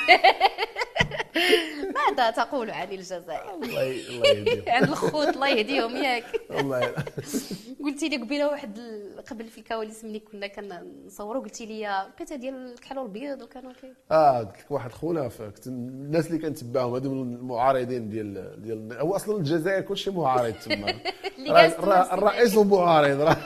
ماذا 1.95 2.31
تقول 2.31 2.71
عن 2.71 2.91
الجزائر؟ 2.91 3.53
الله 3.53 3.81
يهديهم. 3.83 4.63
عند 4.75 4.89
الخوت 4.89 5.27
الله 5.27 5.47
يهديهم 5.49 5.95
ياك. 5.95 6.23
والله 6.49 6.93
قلتي 7.83 8.09
لي 8.09 8.17
قبيلة 8.17 8.47
واحد 8.47 8.79
قبل 9.29 9.47
في 9.47 9.57
الكواليس 9.57 10.05
ملي 10.05 10.19
كنا 10.19 10.47
كنصوروا 10.47 11.43
قلتي 11.43 11.65
لي 11.65 12.05
لقيتها 12.15 12.35
ديال 12.35 12.53
الكحل 12.73 12.99
البيض 12.99 13.41
وكانوا 13.41 13.73
كي 13.73 13.93
آه 14.11 14.39
قلت 14.39 14.49
لك 14.57 14.71
واحد 14.71 14.91
خونا 14.91 15.27
كنت 15.27 15.67
الناس 15.67 16.27
اللي 16.27 16.37
كنتبعهم 16.37 16.95
هذو 16.95 17.13
المعارضين 17.13 18.09
ديال 18.09 18.61
ديال 18.61 18.93
هو 18.99 19.15
أصلا 19.15 19.37
الجزائر 19.37 19.81
كلشي 19.81 20.11
معارض 20.11 20.53
تما. 20.53 20.93
الرئيس 22.13 22.55
معارض 22.55 23.37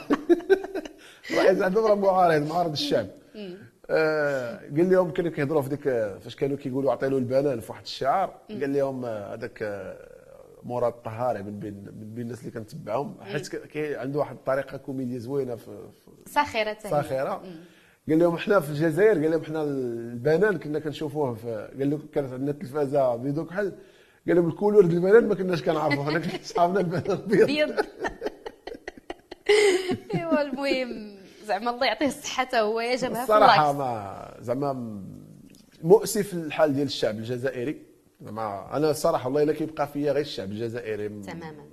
الرئيس 1.34 1.62
عندهم 1.62 1.86
راه 1.86 1.96
معارض 1.96 2.48
معارض 2.50 2.72
الشعب. 2.72 3.08
آه 3.90 4.58
قال 4.78 4.90
لهم 4.90 5.12
كانوا 5.12 5.32
كيهضروا 5.32 5.62
في 5.62 5.70
ديك 5.70 5.84
فاش 6.24 6.36
كانوا 6.36 6.58
كيقولوا 6.58 6.92
عطيلو 6.92 7.18
البنان 7.18 7.60
في 7.60 7.72
واحد 7.72 7.84
الشعار 7.84 8.34
قال 8.50 8.74
لهم 8.74 9.06
هذاك 9.06 9.64
مراد 10.64 10.94
الطهاري 10.94 11.44
من 11.44 11.60
بين 11.60 11.74
من 11.74 12.14
بين 12.14 12.24
الناس 12.26 12.40
اللي 12.40 12.52
كنتبعهم. 12.52 13.16
حيت 13.22 13.50
عنده 13.78 14.20
واحد 14.20 14.36
الطريقة 14.36 14.78
كوميديا 14.78 15.20
زوينة 15.20 15.56
في 15.56 15.72
ساخره 16.26 16.78
ساخره 16.84 17.42
قال 18.10 18.20
لهم 18.20 18.38
حنا 18.38 18.60
في 18.60 18.70
الجزائر 18.70 19.22
قال 19.22 19.32
لهم 19.32 19.44
حنا 19.44 19.64
البنان 19.64 20.60
كنا 20.60 20.80
كنشوفوه 20.80 21.34
في 21.34 21.70
قال 21.80 21.90
لهم 21.90 22.08
كانت 22.14 22.34
عندنا 22.34 22.52
التلفازه 22.52 23.16
بيض 23.16 23.46
كحل 23.48 23.72
قال 24.28 24.36
لهم 24.36 24.48
ال 24.48 24.52
couleur 24.52 24.86
ديال 24.86 25.06
البنان 25.06 25.28
ما 25.28 25.36
كناش 25.36 25.64
كنعرفوه. 25.64 26.06
حنا 26.12 26.22
صحابنا 26.44 26.80
البنان 26.80 27.18
بيض. 27.28 27.50
ايوا 30.16 30.42
المهم. 30.46 31.13
زعما 31.44 31.72
الله 31.72 31.86
يعطيه 31.86 32.08
الصحة 32.08 32.46
حتى 32.46 32.60
هو 32.60 32.80
يا 32.80 32.96
جماعة 32.96 33.24
الصراحة 33.24 33.74
ما 33.74 34.38
زعما 34.40 35.04
مؤسف 35.84 36.34
الحال 36.34 36.74
ديال 36.74 36.88
الشعب 36.88 37.16
الجزائري. 37.18 37.82
زعما 38.22 38.78
أنا 38.78 38.92
الصراحة 38.92 39.26
والله 39.26 39.44
إلا 39.44 39.54
كيبقى 39.54 39.88
فيا 39.88 40.12
غير 40.12 40.22
الشعب 40.22 40.52
الجزائري. 40.52 41.10
تماما. 41.10 41.66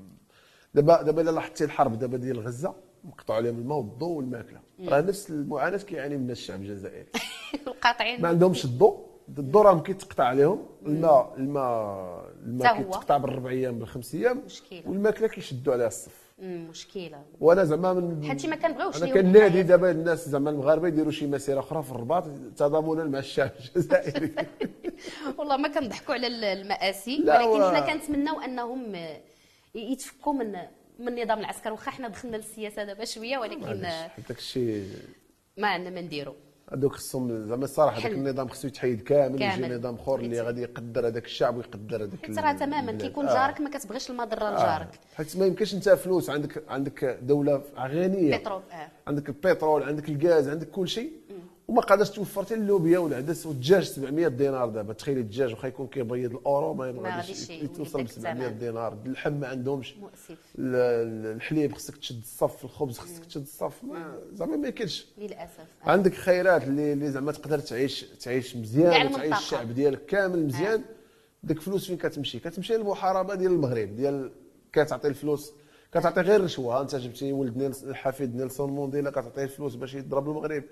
دابا 0.75 1.03
دابا 1.03 1.23
إلا 1.23 1.31
لاحظتي 1.31 1.65
الحرب 1.65 1.99
دابا 1.99 2.17
ديال 2.17 2.41
غزة 2.41 2.75
مقطعوا 3.05 3.39
عليهم 3.39 3.59
الماء 3.59 3.79
والضوء 3.79 4.17
والماكلة. 4.17 4.61
راه 4.89 5.01
نفس 5.01 5.31
المعاناة 5.31 5.79
كيعاني 5.79 6.17
منها 6.17 6.33
الشعب 6.33 6.61
الجزائري. 6.61 7.07
القاطعين. 7.67 8.23
ما 8.23 8.29
عندهمش 8.29 8.65
الضوء. 8.65 9.11
الضوء 9.39 9.63
راهم 9.63 9.83
كيتقطع 9.83 10.25
عليهم. 10.25 10.67
الماء 10.87 11.35
الماء 11.39 12.31
الماء 12.47 12.77
كيتقطع 12.77 13.17
بالربع 13.17 13.51
أيام 13.51 13.79
بالخمس 13.79 14.15
أيام. 14.15 14.43
والماكلة 14.87 15.29
كيشدوا 15.29 15.73
عليها 15.73 15.87
الصف. 15.87 16.30
مشكلة. 16.41 17.23
وأنا 17.41 17.65
زعما 17.65 17.93
من 17.93 18.29
حيت 18.29 18.47
ما 18.47 18.57
كنبغيوش 18.57 19.03
أنا 19.03 19.15
كنادي 19.15 19.63
دابا 19.63 19.91
الناس 19.91 20.29
زعما 20.29 20.51
المغاربه 20.51 20.89
يديروا 20.89 21.13
شي 21.13 21.27
مسيرة 21.27 21.61
أخرى 21.61 21.83
في 21.83 21.91
الرباط 21.91 22.25
تضامنا 22.57 23.05
مع 23.05 23.19
الشعب 23.19 23.51
الجزائري. 23.77 24.35
والله 25.39 25.57
ما 25.57 25.69
كنضحكوا 25.69 26.15
على 26.15 26.53
المآسي 26.53 27.21
ولكن 27.23 27.63
حنا 27.65 27.81
كنتمناو 27.81 28.41
أنهم 28.41 28.97
يتفكوا 29.75 30.33
من 30.33 30.53
من 30.99 31.23
نظام 31.23 31.39
العسكر. 31.39 31.73
واخا 31.73 31.91
حنا 31.91 32.09
دخلنا 32.09 32.37
للسياسة 32.37 32.85
دابا 32.85 33.05
شوية 33.05 33.39
ولكن 33.39 33.81
داك 33.81 34.39
الشيء 34.39 34.87
ما 35.57 35.69
عندنا 35.69 35.91
ما 35.91 36.01
نديرو. 36.01 36.35
هذوك 36.73 36.93
خصهم 36.93 37.47
زعما 37.49 37.65
الصراحة 37.65 37.99
هذاك. 37.99 38.13
النظام 38.13 38.49
خصو 38.49 38.69
يتحيد 38.69 39.03
كامل 39.03 39.39
كامل. 39.39 39.79
نظام 39.79 39.95
اخر 39.95 40.21
اللي. 40.21 40.41
غادي 40.41 40.63
يقدر 40.63 41.07
هذاك 41.07 41.25
الشعب 41.25 41.57
ويقدر 41.57 42.05
هذاك 42.05 42.27
حيت 42.27 42.39
راه 42.39 42.53
تماما. 42.53 42.93
كيكون 42.93 43.29
آه. 43.29 43.35
جارك 43.35 43.61
ما 43.61 43.71
كتبغيش 43.71 44.11
المضرة 44.11 44.45
آه. 44.45 44.51
لجارك 44.55 45.01
حيت 45.17 45.37
ما 45.37 45.47
يمكنش 45.47 45.75
انت 45.75 45.89
فلوس 45.89 46.31
عندك 46.31 46.65
عندك 46.69 47.19
دولة 47.23 47.63
غنية 47.79 48.37
بترول 48.37 48.63
آه 48.73 48.89
عندك 49.07 49.29
البترول 49.29 49.83
عندك 49.83 50.09
الغاز 50.09 50.49
عندك 50.49 50.71
كل 50.71 50.89
شيء 50.89 51.13
وما 51.71 51.81
قادرش 51.81 52.11
توفر 52.11 52.45
حتى 52.45 52.55
اللوبيا 52.55 52.99
والعدس 52.99 53.47
والدجاج 53.47 53.83
700 53.85 54.29
دينار 54.29 54.69
دابا. 54.69 54.93
تخيلي 54.93 55.21
الدجاج 55.21 55.51
واخا 55.53 55.69
يكون 55.69 55.87
كيبيض 55.87 56.31
الأورو 56.35 56.75
ما 56.75 56.87
غاديش 57.17 57.51
يتوصل 57.51 58.01
يديك 58.01 58.11
700 58.13 58.47
الثمن. 58.47 58.59
دينار. 58.59 58.99
اللحم 59.07 59.33
ما 59.33 59.49
عندهمش. 59.49 59.97
مؤسف. 59.97 60.31
ال- 60.59 60.75
ال- 60.75 61.37
الحليب 61.37 61.73
خصك 61.73 61.97
تشد 61.97 62.19
الصف 62.23 62.65
الخبز 62.65 62.99
خصك 62.99 63.25
تشد 63.25 63.43
الصف. 63.43 63.85
ما 63.85 64.19
زعما 64.33 64.57
ما 64.57 64.69
يمكنش 64.69 65.07
للأسف. 65.19 65.61
آه. 65.61 65.91
عندك 65.91 66.15
خيرات 66.15 66.65
اللي 66.65 66.93
اللي 66.93 67.11
زعما 67.11 67.33
تقدر 67.33 67.59
تعيش 67.59 68.01
تعيش 68.21 68.57
مزيان 68.57 68.87
وتعيش 68.89 69.07
المنطقة. 69.07 69.39
الشعب 69.39 69.73
ديالك 69.75 70.07
كامل 70.07 70.47
مزيان. 70.47 70.83
ديك 71.43 71.61
فلوس 71.61 71.87
فين 71.87 71.97
كتمشي؟ 71.97 72.39
كتمشي 72.39 72.77
للمحاربة 72.77 73.35
ديال 73.35 73.53
المغرب 73.53 73.97
ديال 73.97 74.31
كتعطي 74.73 75.09
الفلوس 75.09 75.53
كتعطي 75.93 76.21
غير 76.21 76.45
رشوة. 76.45 76.81
انت 76.81 76.97
جبتي 76.97 77.33
ولد 77.33 77.75
الحفيد 77.83 78.37
نيلسون 78.37 78.71
مونديلا 78.71 79.11
كتعطيه 79.11 79.43
الفلوس 79.45 79.75
باش 79.75 79.95
يضرب 79.95 80.29
المغرب. 80.29 80.65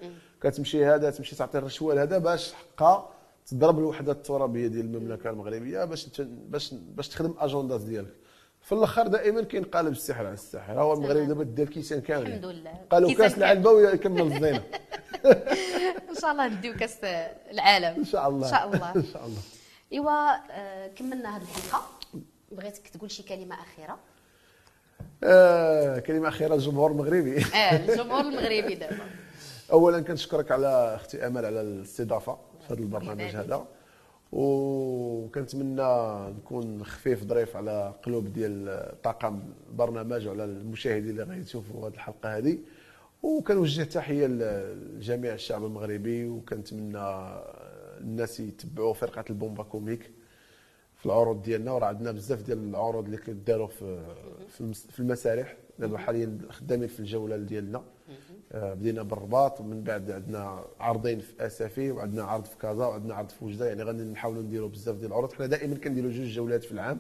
كتمشي 0.42 0.84
هذا 0.84 1.10
تمشي 1.10 1.36
تعطي 1.36 1.58
الرشوة 1.58 1.94
لهذا 1.94 2.18
باش 2.18 2.52
حقا 2.52 3.12
تضرب 3.46 3.78
الوحده 3.78 4.12
الترابيه 4.12 4.66
ديال 4.66 4.84
المملكة 4.84 5.30
المغربية 5.30 5.84
باش 5.84 6.20
باش 6.24 6.74
باش 6.74 7.08
تخدم 7.08 7.34
اجندات 7.38 7.80
ديالك. 7.80 8.14
في 8.62 8.72
الأخر 8.72 9.06
دائما 9.06 9.42
كينقلب 9.42 9.92
السحر 9.92 10.26
على 10.26 10.34
الساحر 10.34 10.80
هو 10.80 10.92
المغرب. 10.92 11.28
دابا 11.28 11.44
دا 11.44 11.62
الكيسان 11.62 12.00
كامل. 12.00 12.26
الحمد 12.26 12.44
لله. 12.44 12.74
قالوا 12.90 13.08
كيسان 13.08 13.26
كاس 13.26 13.32
كامل. 13.32 13.44
العنبه 13.44 13.70
ويكمل 13.70 14.22
الزينه 14.22 14.62
إن 16.10 16.14
شاء 16.20 16.32
الله 16.32 16.48
نديو 16.48 16.74
كاس 16.74 17.04
العالم. 17.50 17.98
إن 17.98 18.04
شاء 18.04 18.28
الله. 18.28 18.46
إن 18.46 18.50
شاء 18.50 18.66
الله. 18.66 18.94
إن 18.96 19.04
شاء 19.04 19.26
الله. 19.26 19.40
إيوا 19.92 20.10
آه، 20.50 20.86
كملنا 20.86 21.36
هذه 21.36 21.42
الحلقة. 21.42 21.86
بغيتك 22.52 22.88
تقول 22.88 23.10
شي 23.10 23.22
كلمة 23.22 23.54
أخيرة؟ 23.54 23.98
آه 25.24 25.98
كلمة 25.98 26.28
أخيرة 26.28 26.54
للجمهور 26.54 26.90
المغربي. 26.90 27.36
آه 27.54 27.76
الجمهور 27.76 28.20
المغربي 28.20 28.74
دابا. 28.74 28.96
اولا 29.72 30.00
كنشكرك 30.00 30.52
على 30.52 30.94
أختي 30.94 31.26
أمل 31.26 31.44
على 31.44 31.60
الاستضافة 31.60 32.38
في 32.60 32.74
هذا 32.74 32.80
البرنامج. 32.80 33.20
هذا. 33.20 33.66
وكنتمنى 34.32 35.82
نكون 36.30 36.84
خفيف 36.84 37.24
ظريف 37.24 37.56
على 37.56 37.94
قلوب 38.02 38.32
ديال 38.32 38.82
طاقم 39.02 39.40
البرنامج 39.70 40.28
وعلى 40.28 40.44
المشاهدين 40.44 41.10
اللي 41.10 41.22
غيشوفوا 41.22 41.88
هذه 41.88 41.94
الحلقة 41.94 42.36
هذه. 42.36 42.58
وكنوجه 43.22 43.82
تحيه 43.82 44.26
لجميع 44.26 45.34
الشعب 45.34 45.64
المغربي 45.64 46.26
وكنتمنى 46.26 47.28
الناس 48.00 48.40
يتبعوا 48.40 48.94
فرقة 48.94 49.24
البومبا 49.30 49.62
كوميك. 49.62 50.10
في 50.98 51.06
العروض 51.06 51.42
ديالنا 51.42 51.72
وراه 51.72 51.86
عندنا 51.86 52.12
بزاف 52.12 52.42
ديال 52.42 52.58
العروض 52.58 53.04
اللي 53.04 53.16
كيداروا 53.16 53.66
في 53.66 54.00
في 54.48 54.60
المس- 54.60 54.86
في 54.90 55.00
المسارح. 55.00 55.56
دابا 55.78 55.98
حاليا 55.98 56.38
خدامين 56.50 56.88
في 56.88 57.00
الجوله 57.00 57.36
ديالنا. 57.36 57.82
آه، 58.52 58.74
بدينا 58.74 59.02
بالرباط 59.02 59.60
ومن 59.60 59.82
بعد 59.82 60.10
عندنا 60.10 60.64
عرضين 60.80 61.18
في 61.20 61.46
أسافي 61.46 61.90
وعندنا 61.90 62.22
عرض 62.24 62.44
في 62.44 62.56
كازا 62.58 62.86
وعندنا 62.86 63.14
عرض 63.14 63.28
في 63.28 63.44
وجدة. 63.44 63.66
يعني 63.68 63.82
غادي 63.82 64.02
نحاولوا 64.02 64.42
نديروا 64.42 64.68
بزاف 64.68 64.96
ديال 64.96 65.06
العروض. 65.10 65.32
حنا 65.32 65.46
دائما 65.46 65.74
كنديروا 65.76 66.10
جوج 66.10 66.26
جولات 66.26 66.64
في 66.64 66.72
العام. 66.72 66.98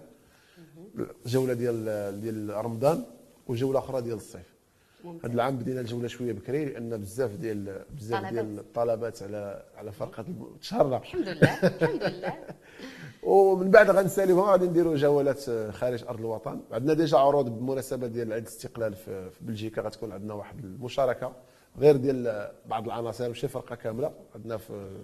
جولة 1.26 1.52
ديال 1.52 2.20
ديال 2.20 2.64
رمضان 2.64 3.04
وجولة 3.48 3.78
أخرى 3.78 4.00
ديال 4.02 4.16
الصيف. 4.16 4.57
هذا 5.04 5.32
العام 5.32 5.56
بدينا 5.56 5.80
الجولة 5.80 6.08
شوية 6.08 6.32
بكري 6.32 6.64
لأن 6.64 6.96
بزاف 6.96 7.30
ديال 7.30 7.84
بزاف. 7.96 8.24
ديال 8.24 8.58
الطلبات 8.58 9.22
على 9.22 9.62
على 9.76 9.92
فرقة 9.92 10.24
تشهرنا 10.60 10.96
الحمد 10.96 11.28
لله 11.28 11.66
الحمد 11.66 12.02
لله. 12.02 12.38
ومن 13.22 13.70
بعد 13.70 13.90
غنساليوها 13.90 14.52
غادي 14.52 14.66
نديروا 14.66 14.96
جولات 14.96 15.50
خارج 15.72 16.04
أرض 16.04 16.18
الوطن. 16.20 16.60
عندنا 16.72 16.94
déjà 16.94 17.18
عروض 17.18 17.48
بالمناسبه 17.48 18.06
ديال 18.06 18.32
عيد 18.32 18.42
الاستقلال 18.42 18.94
في 18.94 19.30
بلجيكا 19.40 19.82
غتكون 19.82 20.12
عندنا 20.12 20.34
واحد 20.34 20.58
المشاركة. 20.64 21.32
غير 21.78 21.96
ديال 21.96 22.50
بعض 22.66 22.84
العناصر 22.84 23.28
ماشي 23.28 23.48
فرقة 23.48 23.74
كاملة. 23.74 24.12
عندنا 24.34 24.56
في 24.56 25.00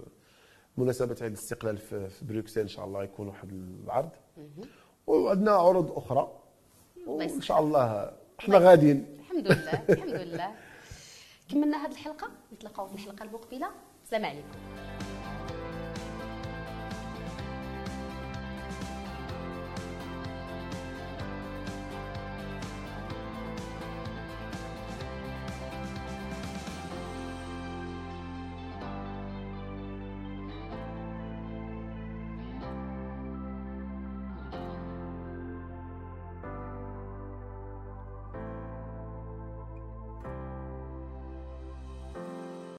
مناسبة 0.76 1.16
عيد 1.20 1.32
الاستقلال 1.32 1.76
في 1.78 2.08
بروكسل 2.22 2.60
إن 2.60 2.68
شاء 2.68 2.84
الله 2.84 3.04
يكون 3.04 3.28
واحد 3.28 3.52
العرض. 3.84 4.10
وعندنا 5.06 5.50
عروض 5.52 5.92
أخرى. 5.92 6.32
وإن. 7.06 7.40
شاء 7.40 7.60
الله 7.60 8.12
إحنا 8.40 8.58
غاديين. 8.58 9.06
الحمد 9.34 9.52
لله 9.52 9.82
الحمد 9.90 10.14
لله. 10.14 10.54
كملنا 11.50 11.86
هذه 11.86 11.92
الحلقة 11.92 12.30
نتلاقاو 12.52 12.86
في 12.86 12.94
الحلقة 12.94 13.24
المقبلة. 13.24 13.70
السلام 14.04 14.24
عليكم. 14.24 14.58